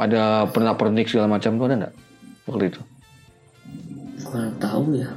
Ada 0.00 0.48
pernah 0.48 0.74
pernik 0.74 1.06
segala 1.12 1.28
macam 1.36 1.60
tuh 1.60 1.66
ada 1.68 1.76
nggak 1.86 1.94
waktu 2.48 2.64
itu? 2.72 2.80
Kurang 4.24 4.56
tahu 4.58 4.82
ya. 4.96 5.10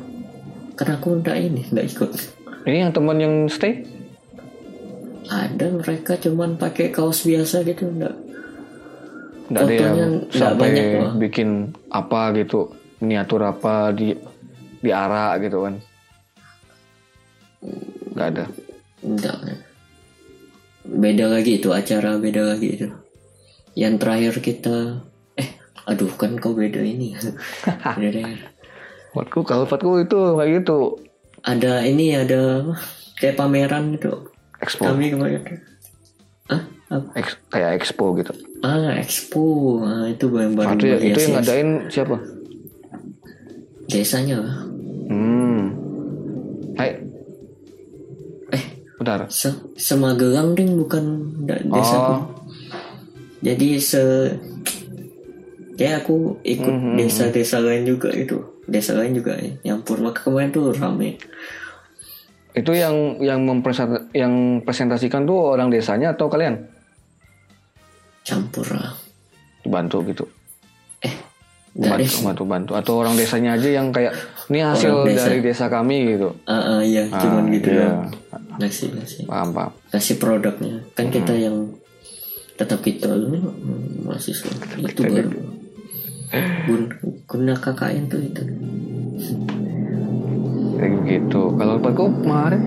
Karena 0.75 0.93
aku 0.99 1.07
enggak 1.17 1.37
ini 1.39 1.61
enggak 1.71 1.87
ikut. 1.91 2.11
Ini 2.63 2.77
yang 2.87 2.91
teman 2.95 3.17
yang 3.19 3.35
stay? 3.47 3.83
Ada 5.27 5.71
mereka 5.71 6.19
cuman 6.19 6.59
pakai 6.59 6.91
kaos 6.91 7.23
biasa 7.23 7.63
gitu 7.63 7.87
enggak 7.87 8.15
nggak 9.51 9.63
ada 9.69 9.73
yang 9.75 9.93
nggak 9.93 10.33
sampai 10.33 10.57
banyak 10.57 10.87
bikin 11.19 11.49
apa 11.91 12.31
gitu 12.33 12.71
miniatur 13.03 13.43
apa 13.43 13.91
di 13.91 14.15
di 14.79 14.89
arah 14.89 15.35
gitu 15.37 15.67
kan 15.67 15.83
nggak 18.14 18.28
ada. 18.36 18.45
Enggak 19.03 19.38
beda 20.84 21.32
lagi 21.32 21.64
itu 21.64 21.72
acara 21.72 22.20
beda 22.20 22.43
lagi 22.53 22.68
itu. 22.76 22.88
Yang 23.74 23.93
terakhir 24.03 24.34
kita 24.43 24.78
eh 25.39 25.49
aduh 25.88 26.11
kan 26.14 26.36
kau 26.38 26.53
beda 26.53 26.84
ini. 26.84 27.16
Beda 27.99 28.09
daerah. 28.11 28.49
Kalau 29.14 29.66
buatku 29.70 30.01
itu 30.01 30.18
kayak 30.38 30.51
gitu. 30.61 30.78
Ada 31.43 31.86
ini 31.86 32.18
ada 32.18 32.74
kayak 33.22 33.38
pameran 33.38 33.93
gitu 33.93 34.34
expo. 34.64 34.89
Kami 34.89 35.11
kemarin. 35.11 35.41
Ah? 36.47 36.64
Ex- 37.18 37.39
kayak 37.51 37.84
expo 37.84 38.16
gitu. 38.16 38.34
Ah 38.64 38.95
expo. 38.97 39.82
Ah, 39.84 40.07
itu 40.07 40.32
baru-baru 40.32 40.68
Nah, 40.68 40.76
itu, 40.78 40.86
ya- 40.88 41.01
itu 41.03 41.20
yang 41.20 41.34
ngadain 41.39 41.70
siapa? 41.91 42.18
Desanya 43.91 44.39
hmm. 45.11 45.61
Hai 46.80 47.02
bentar. 49.03 49.27
Se 49.27 49.51
semagelang 49.75 50.55
ding 50.55 50.79
bukan 50.79 51.03
desa 51.43 51.97
Oh. 51.99 52.23
jadi 53.43 53.75
se 53.77 54.01
kayak 55.75 56.07
aku 56.07 56.39
ikut 56.41 56.71
Mhm. 56.71 56.95
desa-desa 56.95 57.59
lain 57.59 57.83
juga 57.83 58.09
itu. 58.15 58.39
Desa 58.63 58.95
lain 58.95 59.11
juga 59.11 59.35
ya, 59.35 59.51
nyampur 59.67 59.99
maka 59.99 60.23
kemarin 60.23 60.47
tuh 60.49 60.71
rame. 60.71 61.19
Itu 62.55 62.71
yang 62.71 63.19
yang 63.19 63.43
mempresent 63.43 64.07
yang 64.15 64.63
presentasikan 64.63 65.27
tuh 65.27 65.57
orang 65.57 65.67
desanya 65.67 66.15
atau 66.15 66.31
kalian? 66.31 66.63
Campur 68.23 68.63
lah 68.71 68.95
dibantu 69.67 69.99
gitu 70.07 70.23
Nggak 71.73 72.05
bantu, 72.05 72.17
bantu 72.21 72.43
bantu. 72.45 72.71
Atau 72.77 72.93
orang 73.01 73.17
desanya 73.17 73.57
aja 73.57 73.65
yang 73.65 73.89
kayak 73.89 74.13
ini 74.51 74.59
hasil 74.59 74.91
Orang 74.91 75.07
desa. 75.07 75.25
dari 75.29 75.39
desa 75.39 75.65
kami 75.71 75.97
gitu 76.17 76.29
Ah, 76.43 76.77
ah, 76.77 76.79
iya, 76.83 77.07
cuman 77.07 77.47
gitu 77.53 77.69
iya. 77.71 77.87
doang. 77.87 78.11
Ngasih, 78.59 78.87
ngasih. 78.97 79.23
paham 79.25 79.49
paham 79.55 79.71
Kasih 79.89 80.15
produknya. 80.19 80.83
Kan 80.93 81.07
kita 81.09 81.31
yang 81.33 81.71
tetap 82.53 82.85
kita 82.85 83.09
ini 83.17 83.41
hmm, 83.41 84.05
mahasiswa 84.05 84.51
itu 84.77 85.01
baru 85.01 85.29
gun, 86.69 86.83
guna 87.25 87.53
KKN 87.57 88.03
tuh 88.09 88.21
itu 88.21 88.41
kayak 90.77 90.93
gitu 91.05 91.41
kalau 91.57 91.81
Pak 91.81 91.93
kemarin 91.97 92.63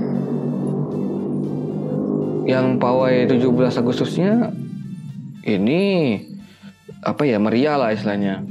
yang 2.47 2.79
pawai 2.79 3.27
17 3.27 3.43
Agustusnya 3.79 4.55
ini 5.43 5.83
apa 7.03 7.23
ya 7.27 7.39
meriah 7.39 7.79
lah 7.79 7.91
istilahnya 7.95 8.43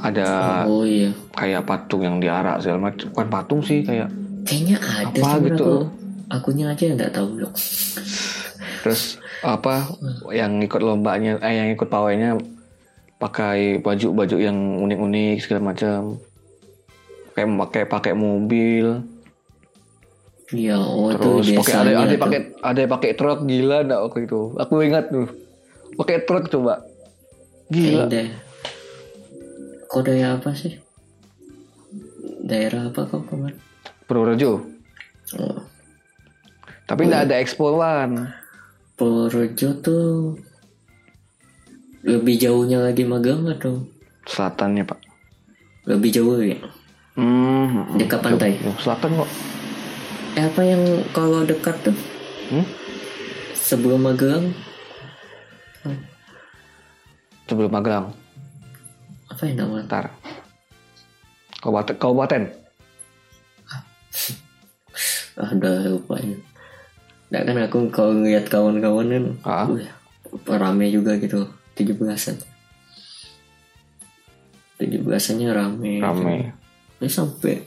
ada 0.00 0.64
oh 0.68 0.84
iya 0.84 1.12
kayak 1.38 1.62
patung 1.62 2.02
yang 2.02 2.18
diarak 2.18 2.58
segala 2.58 2.90
macam. 2.90 3.06
Bukan 3.14 3.28
patung 3.30 3.60
sih 3.62 3.86
kayak 3.86 4.10
kayaknya 4.42 4.76
ada 4.82 5.18
Apa 5.22 5.30
gitu? 5.46 5.54
aku. 5.54 5.76
Akunya 6.28 6.74
aja 6.74 6.82
yang 6.84 6.98
nggak 6.98 7.14
tahu 7.14 7.40
loh 7.40 7.54
terus 8.82 9.18
apa 9.44 9.86
yang 10.32 10.58
ikut 10.62 10.80
lombanya 10.82 11.38
eh 11.42 11.60
yang 11.60 11.68
ikut 11.74 11.86
pawainya 11.92 12.38
pakai 13.18 13.82
baju-baju 13.82 14.36
yang 14.38 14.56
unik-unik 14.80 15.36
segala 15.42 15.74
macam. 15.74 16.22
Kayak 17.34 17.50
pakai 17.68 17.82
pakai 17.86 18.12
mobil. 18.14 19.02
Iya, 20.48 20.80
oh 20.80 21.12
terus 21.12 21.52
pakai 21.52 21.74
ada 21.76 21.90
ada 22.08 22.14
pakai 22.16 22.40
ada 22.64 22.78
yang 22.80 22.92
pakai 22.96 23.10
truk 23.12 23.44
gila 23.44 23.84
enggak 23.84 24.00
waktu 24.08 24.20
itu. 24.24 24.40
Aku 24.56 24.74
ingat 24.80 25.04
tuh. 25.12 25.28
Pakai 25.98 26.24
truk 26.24 26.48
coba. 26.48 26.82
Gila. 27.68 28.08
kode 29.88 30.20
apa 30.20 30.52
sih 30.52 30.76
daerah 32.48 32.88
apa 32.88 33.04
kau 33.04 33.20
kemarin 33.28 33.60
Purworejo. 34.08 34.64
Oh, 35.36 35.60
tapi 36.88 37.04
enggak 37.04 37.28
ada 37.28 37.36
ekspoan 37.44 38.32
Purworejo 38.96 39.76
tuh 39.84 40.40
lebih 42.08 42.40
jauhnya 42.40 42.80
lagi 42.80 43.04
magang 43.04 43.44
atau 43.52 43.84
selatannya 44.24 44.88
pak. 44.88 44.98
Lebih 45.84 46.10
jauh 46.10 46.40
ya? 46.40 46.56
Hmm, 47.20 48.00
dekat 48.00 48.24
pantai. 48.24 48.56
Selatan 48.80 49.20
kok. 49.20 49.30
Eh, 50.40 50.44
apa 50.48 50.62
yang 50.64 50.82
kalau 51.12 51.44
dekat 51.44 51.76
tuh? 51.84 51.96
Hmm? 52.48 52.64
sebelum 53.68 54.00
magang 54.00 54.48
sebelum 57.48 57.68
Magelang. 57.72 58.12
Apa 59.28 59.44
yang 59.44 59.56
namanya? 59.64 59.84
Ntar 59.88 60.06
kabupaten 61.58 61.94
kabupaten 61.96 62.42
udah 65.54 65.74
lupanya 65.88 66.38
Nggak 67.28 67.42
kan 67.44 67.56
aku 67.60 67.78
kalau 67.92 68.12
ngeliat 68.16 68.48
kawan-kawan 68.48 69.06
kan 69.06 69.24
Ah. 69.44 69.66
wih, 69.68 69.84
rame 70.48 70.88
juga 70.88 71.14
gitu 71.16 71.44
tujuh 71.74 71.94
belasan 71.94 72.40
tujuh 74.78 75.00
belasannya 75.02 75.48
rame 75.48 75.92
rame 76.00 76.36
Ini 76.98 77.06
sampai 77.06 77.62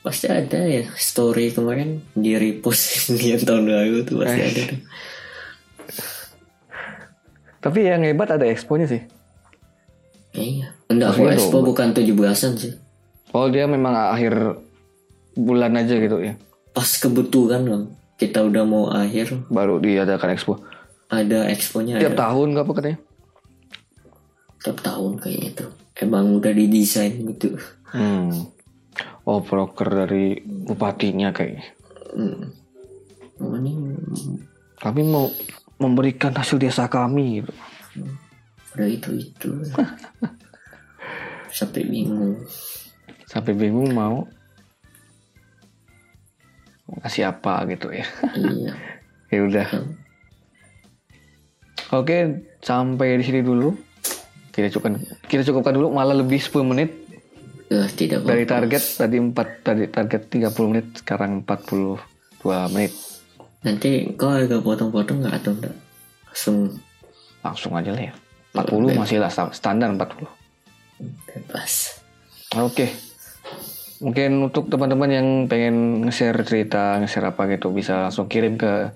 pasti 0.00 0.26
ada 0.26 0.58
ya 0.58 0.88
story 0.96 1.52
kemarin 1.52 2.00
di 2.16 2.32
repost 2.34 3.12
yang 3.20 3.38
tahun 3.38 3.68
lalu 3.68 4.02
tuh 4.02 4.24
pasti 4.24 4.40
Eh. 4.40 4.48
ada 4.48 4.62
tuh. 4.66 4.80
tapi 7.60 7.78
yang 7.84 8.00
hebat 8.00 8.32
ada 8.32 8.48
exponya 8.48 8.88
sih 8.88 9.02
Iya. 10.30 10.70
Enggak, 10.86 11.18
aku 11.18 11.26
expo 11.26 11.58
bukan 11.58 11.90
tujuh 11.90 12.14
belasan 12.14 12.54
sih. 12.54 12.70
Oh 13.34 13.46
dia 13.48 13.64
memang 13.66 13.94
akhir 14.14 14.58
bulan 15.34 15.78
aja 15.78 15.94
gitu 15.96 16.18
ya 16.20 16.34
Pas 16.70 16.86
kebetulan 16.86 17.66
loh, 17.66 17.90
kita 18.14 18.46
udah 18.46 18.62
mau 18.62 18.94
akhir, 18.94 19.50
baru 19.50 19.82
diadakan 19.82 20.38
expo 20.38 20.62
ada 21.10 21.50
exponya 21.50 21.98
tiap 21.98 22.14
ada 22.14 22.30
tahun 22.30 22.46
nggak 22.54 22.64
apa 22.66 22.72
katanya 22.78 22.98
tiap 24.60 24.78
tahun 24.84 25.12
kayaknya 25.18 25.50
tuh. 25.56 25.70
Emang 26.00 26.32
udah 26.36 26.52
didesain 26.54 27.12
gitu. 27.28 27.58
hmm. 27.92 28.48
oh 29.28 29.40
broker 29.42 29.88
dari 29.88 30.38
bupatinya 30.46 31.34
kayaknya 31.34 31.80
Hmm. 32.10 32.50
Ini 33.40 33.72
kami 34.82 35.00
mau 35.06 35.30
memberikan 35.80 36.34
hasil 36.34 36.58
desa 36.58 36.90
kami 36.90 37.40
gitu. 37.40 37.52
udah 38.76 38.88
itu 38.90 39.10
itu. 39.16 39.50
Sampai 41.58 41.86
bingung. 41.86 42.36
Sampai 43.30 43.54
bingung 43.54 43.94
mau 43.94 44.26
ngasih 46.90 47.30
apa 47.30 47.62
gitu 47.70 47.94
ya. 47.94 48.02
Iya. 48.34 48.72
ya 49.34 49.40
udah. 49.46 49.66
Oke 51.94 52.16
sampai 52.58 53.18
di 53.18 53.24
sini 53.24 53.40
dulu. 53.46 53.70
Kita 54.50 54.66
cukupkan 54.74 54.98
kita 55.30 55.46
cukupkan 55.46 55.78
dulu 55.78 55.94
malah 55.94 56.18
lebih 56.18 56.42
10 56.42 56.66
menit. 56.66 56.90
Eh, 57.70 57.86
tidak 57.94 58.26
dari 58.26 58.42
target 58.42 58.82
tadi 58.98 59.22
4 59.22 59.30
tadi 59.62 59.86
target 59.86 60.22
30 60.26 60.70
menit 60.74 60.86
sekarang 60.98 61.46
42 61.46 62.74
menit. 62.74 62.90
Nanti 63.62 64.10
kau 64.18 64.34
agak 64.34 64.66
potong-potong 64.66 65.22
nggak 65.22 65.34
atau 65.38 65.54
enggak? 65.54 65.76
Langsung. 66.26 66.58
Langsung 67.46 67.72
aja 67.78 67.94
lah 67.94 68.10
ya. 68.10 68.14
40 68.50 68.98
masih 68.98 69.22
lah 69.22 69.30
sta- 69.30 69.54
standar 69.54 69.94
40 69.94 70.26
bebas. 71.30 72.02
oke 72.58 73.09
mungkin 74.00 74.48
untuk 74.48 74.72
teman-teman 74.72 75.10
yang 75.12 75.28
pengen 75.44 76.08
nge-share 76.08 76.40
cerita 76.44 76.96
nge-share 77.00 77.30
apa 77.30 77.44
gitu 77.52 77.68
bisa 77.68 78.08
langsung 78.08 78.26
kirim 78.32 78.56
ke 78.56 78.88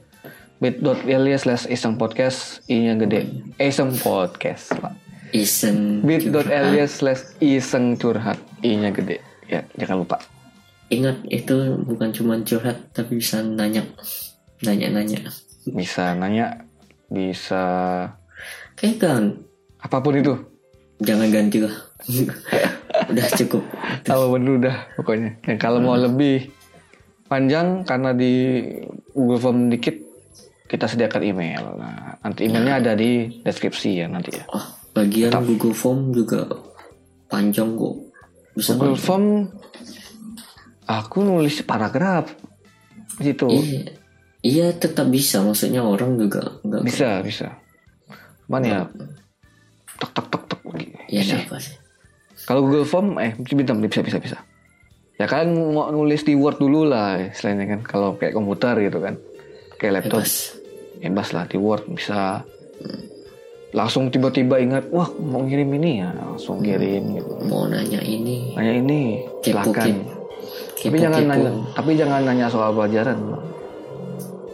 bit.ly 0.65 1.37
slash 1.37 1.69
iseng 1.69 2.01
podcast 2.01 2.65
i 2.73 2.89
nya 2.89 2.97
gede 2.97 3.45
iseng 3.61 3.93
podcast 4.01 4.73
Pak. 4.81 4.97
Iseng. 5.37 6.01
bit.ly 6.01 6.81
slash 6.89 7.37
iseng 7.45 8.01
curhat 8.01 8.41
i 8.65 8.81
nya 8.81 8.89
gede 8.97 9.21
ya 9.45 9.61
jangan 9.77 10.05
lupa 10.05 10.19
Ingat 10.93 11.25
itu 11.33 11.81
bukan 11.81 12.13
cuma 12.13 12.37
curhat 12.45 12.77
tapi 12.93 13.17
bisa 13.17 13.41
nanya, 13.41 13.81
nanya-nanya. 14.61 15.33
bisa 15.65 16.13
nanya 16.13 16.61
bisa 17.09 17.65
Kayak 18.77 18.97
kan, 19.01 19.23
apa 19.81 19.97
pun 20.05 20.15
itu 20.19 20.35
jangan 21.01 21.31
ganti 21.33 21.63
lah. 21.63 21.75
Udah 23.11 23.27
cukup. 23.35 23.63
kalau 24.09 24.33
bener 24.33 24.53
udah 24.61 24.77
pokoknya. 24.97 25.31
Yang 25.45 25.59
kalau 25.61 25.79
mau 25.81 25.97
lebih 25.97 26.53
panjang 27.29 27.83
karena 27.83 28.15
di 28.15 28.63
Google 29.13 29.41
Form 29.41 29.59
dikit 29.73 29.97
kita 30.69 30.89
sediakan 30.89 31.23
email. 31.25 31.77
Nah 31.77 32.19
nanti 32.25 32.49
emailnya 32.49 32.81
ada 32.81 32.93
di 32.97 33.43
deskripsi 33.45 34.05
ya 34.05 34.07
nanti 34.09 34.35
ya. 34.35 34.45
Oh, 34.51 34.67
bagian 34.97 35.33
Google 35.45 35.77
Form 35.77 36.11
juga 36.15 36.49
panjang 37.29 37.77
kok. 37.77 37.95
Bisa 38.57 38.75
Google 38.77 38.97
panjang. 38.97 39.05
Form 39.05 39.27
aku 40.89 41.19
nulis 41.25 41.61
paragraf. 41.65 42.33
Gitu. 43.21 43.47
Iya, 43.47 43.83
iya 44.43 44.67
tetap 44.75 45.07
bisa. 45.13 45.45
Maksudnya 45.45 45.85
orang 45.85 46.19
juga 46.19 46.59
nggak 46.65 46.83
bisa 46.83 47.23
bisa. 47.23 47.49
Cuman 48.47 48.63
ya 48.65 48.79
tek 50.01 50.11
tek 50.13 50.27
tek 50.29 50.43
tek 50.51 50.61
Ya 51.13 51.23
apa 51.23 51.57
sih. 51.63 51.84
Kalau 52.45 52.61
Google 52.69 52.85
Form 52.85 53.17
eh 53.17 53.33
bentar 53.37 53.73
bisa 53.77 54.05
bisa 54.05 54.19
bisa. 54.21 54.39
Ya 55.15 55.31
kan 55.31 55.47
mau 55.51 55.89
nulis 55.89 56.27
di 56.27 56.35
Word 56.35 56.59
dulu 56.59 56.85
lah 56.85 57.17
istilahnya 57.23 57.65
kan. 57.71 57.81
Kalau 57.87 58.19
kayak 58.19 58.35
komputer 58.35 58.75
gitu 58.83 58.99
kan. 59.01 59.15
Kayak 59.79 60.05
laptop. 60.05 60.23
Bebas. 60.27 60.35
bebas 61.01 61.29
lah 61.33 61.45
di 61.49 61.57
Word 61.57 61.85
bisa. 61.93 62.43
Langsung 63.75 64.07
tiba-tiba 64.11 64.63
ingat 64.63 64.87
wah 64.91 65.09
mau 65.19 65.43
ngirim 65.43 65.71
ini 65.79 66.03
ya. 66.03 66.11
Langsung 66.15 66.61
kirim 66.61 67.17
gitu. 67.17 67.33
Mau 67.49 67.67
nanya 67.67 68.01
ini. 68.03 68.53
nanya 68.55 68.73
ini 68.77 69.01
Kepo 69.41 69.65
silakan. 69.65 69.89
Kepo. 69.95 70.23
tapi 70.85 70.97
jangan 71.01 71.21
Kepo-kepo. 71.25 71.33
nanya 71.33 71.51
tapi 71.73 71.91
jangan 71.97 72.21
nanya 72.29 72.47
soal 72.53 72.71
pelajaran 72.77 73.19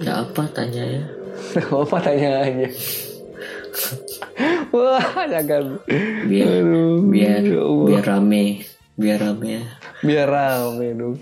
Ya 0.00 0.12
apa 0.24 0.42
tanya 0.54 0.82
ya? 0.86 1.02
apa 1.82 1.96
tanya 2.00 2.30
aja 2.46 2.68
wah 4.74 5.02
jangan 5.26 5.78
Biar 6.26 6.48
Aduh, 6.60 7.02
biar 7.04 7.42
ya 7.42 7.60
Allah. 7.60 7.86
biar 7.86 8.04
rame, 8.06 8.44
biar 8.94 9.18
rame 9.18 9.48
ya. 9.50 9.64
biar 10.00 10.26
rame 10.26 10.86
dong 10.94 11.16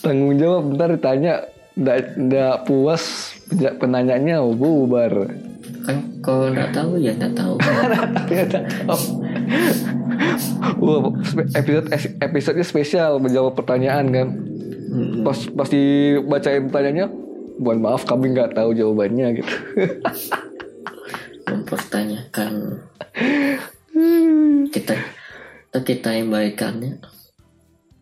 tanggung 0.00 0.36
jawab 0.36 0.74
ntar 0.74 0.88
ditanya 0.90 1.34
ndak 1.74 2.64
puas 2.64 3.34
penanyanya 3.76 4.38
oh, 4.38 4.52
bubar 4.52 5.32
Kan 5.80 6.20
kalau 6.20 6.52
nggak 6.52 6.70
tahu 6.70 7.00
ya 7.00 7.16
nggak 7.16 7.32
tahu. 7.32 7.56
ternyata 8.28 8.58
oh. 8.86 9.02
Wah, 10.76 11.00
spe- 11.22 11.48
episode 11.54 11.88
episodenya 12.20 12.66
spesial 12.66 13.16
menjawab 13.16 13.56
pertanyaan 13.56 14.06
kan 14.08 14.28
pas 15.22 15.38
pas 15.48 15.68
dibacain 15.68 16.68
pertanyaannya 16.68 17.06
mohon 17.56 17.80
maaf 17.80 18.04
kami 18.04 18.30
nggak 18.30 18.52
tahu 18.52 18.72
jawabannya 18.72 19.40
gitu 19.40 19.54
Mempertanyakan 21.46 22.52
kita 24.70 24.96
kita, 25.70 25.78
kita 25.86 26.08
yang 26.18 26.34
baikannya 26.34 26.98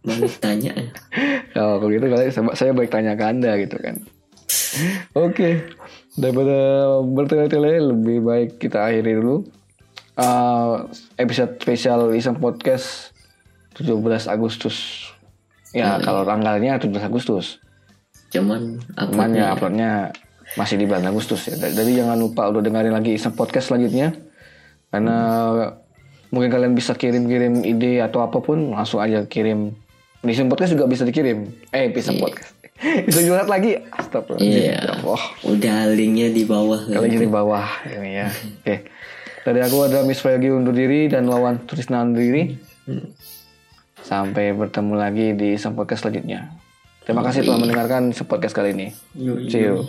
balik 0.08 0.40
tanya 0.40 0.72
ya. 0.72 0.88
Oh, 1.60 1.76
kalau 1.82 1.90
gitu 1.92 2.06
kali 2.08 2.32
saya, 2.32 2.72
baik 2.72 2.88
tanya 2.88 3.12
ke 3.12 3.24
anda 3.28 3.52
gitu 3.60 3.76
kan. 3.76 3.96
Oke, 5.12 5.68
daripada 6.16 6.56
bertele-tele 7.02 7.92
lebih 7.92 8.24
baik 8.24 8.50
kita 8.62 8.88
akhiri 8.88 9.20
dulu 9.20 9.44
uh, 10.16 10.88
episode 11.20 11.60
spesial 11.60 12.08
Iseng 12.14 12.40
Podcast 12.40 13.12
17 13.76 14.32
Agustus. 14.32 15.08
Ya 15.76 16.00
kalau 16.00 16.24
tanggalnya 16.24 16.80
17 16.80 16.94
Agustus. 17.04 17.60
cuman 18.28 18.76
Cuman 18.92 19.32
ya 19.32 19.56
uploadnya 19.56 19.56
uploadnya 19.56 19.92
masih 20.56 20.80
di 20.80 20.88
bulan 20.88 21.04
Agustus 21.10 21.44
ya. 21.50 21.58
Jadi 21.58 21.98
jangan 21.98 22.16
lupa 22.16 22.48
udah 22.48 22.62
dengerin 22.64 22.94
lagi 22.94 23.18
Iseng 23.18 23.36
Podcast 23.36 23.68
selanjutnya. 23.68 24.16
Karena 24.88 25.16
mungkin 26.32 26.48
kalian 26.48 26.72
bisa 26.72 26.96
kirim-kirim 26.96 27.60
ide 27.64 28.00
atau 28.00 28.24
apa 28.24 28.40
pun 28.40 28.72
langsung 28.72 29.02
aja 29.02 29.28
kirim. 29.28 29.76
Di 30.24 30.32
Iseng 30.32 30.48
Podcast 30.48 30.72
juga 30.72 30.88
bisa 30.88 31.04
dikirim. 31.04 31.52
Eh, 31.74 31.92
Iseng 31.92 32.16
Podcast. 32.22 32.54
Itu 33.10 33.18
jualan 33.26 33.50
lagi. 33.50 33.76
Astagfirullahaladzim. 33.90 34.62
Iya. 34.64 34.78
Ya 34.78 34.92
Allah. 35.02 35.22
udah 35.42 35.78
linknya 35.92 36.28
di 36.30 36.46
bawah 36.46 36.80
Kalian 36.86 37.18
di 37.18 37.30
bawah 37.30 37.66
ini 37.90 38.10
ya. 38.22 38.28
Oke. 38.30 38.76
Dari 39.42 39.60
aku 39.64 39.76
ada 39.88 40.04
Miss 40.04 40.20
Fagi 40.20 40.52
undur 40.52 40.76
diri 40.76 41.08
dan 41.08 41.26
lawan 41.26 41.64
Trisna 41.64 42.04
undur 42.04 42.22
diri. 42.22 42.54
Sampai 44.04 44.54
bertemu 44.56 44.94
lagi 44.94 45.26
di 45.36 45.58
Iseng 45.58 45.74
Podcast 45.74 46.06
selanjutnya. 46.06 46.54
Terima 47.08 47.24
kasih 47.24 47.40
telah 47.44 47.56
mendengarkan 47.56 48.12
Podcast 48.12 48.52
kali 48.52 48.76
ini. 48.76 48.88
See 49.48 49.64
you. 49.64 49.88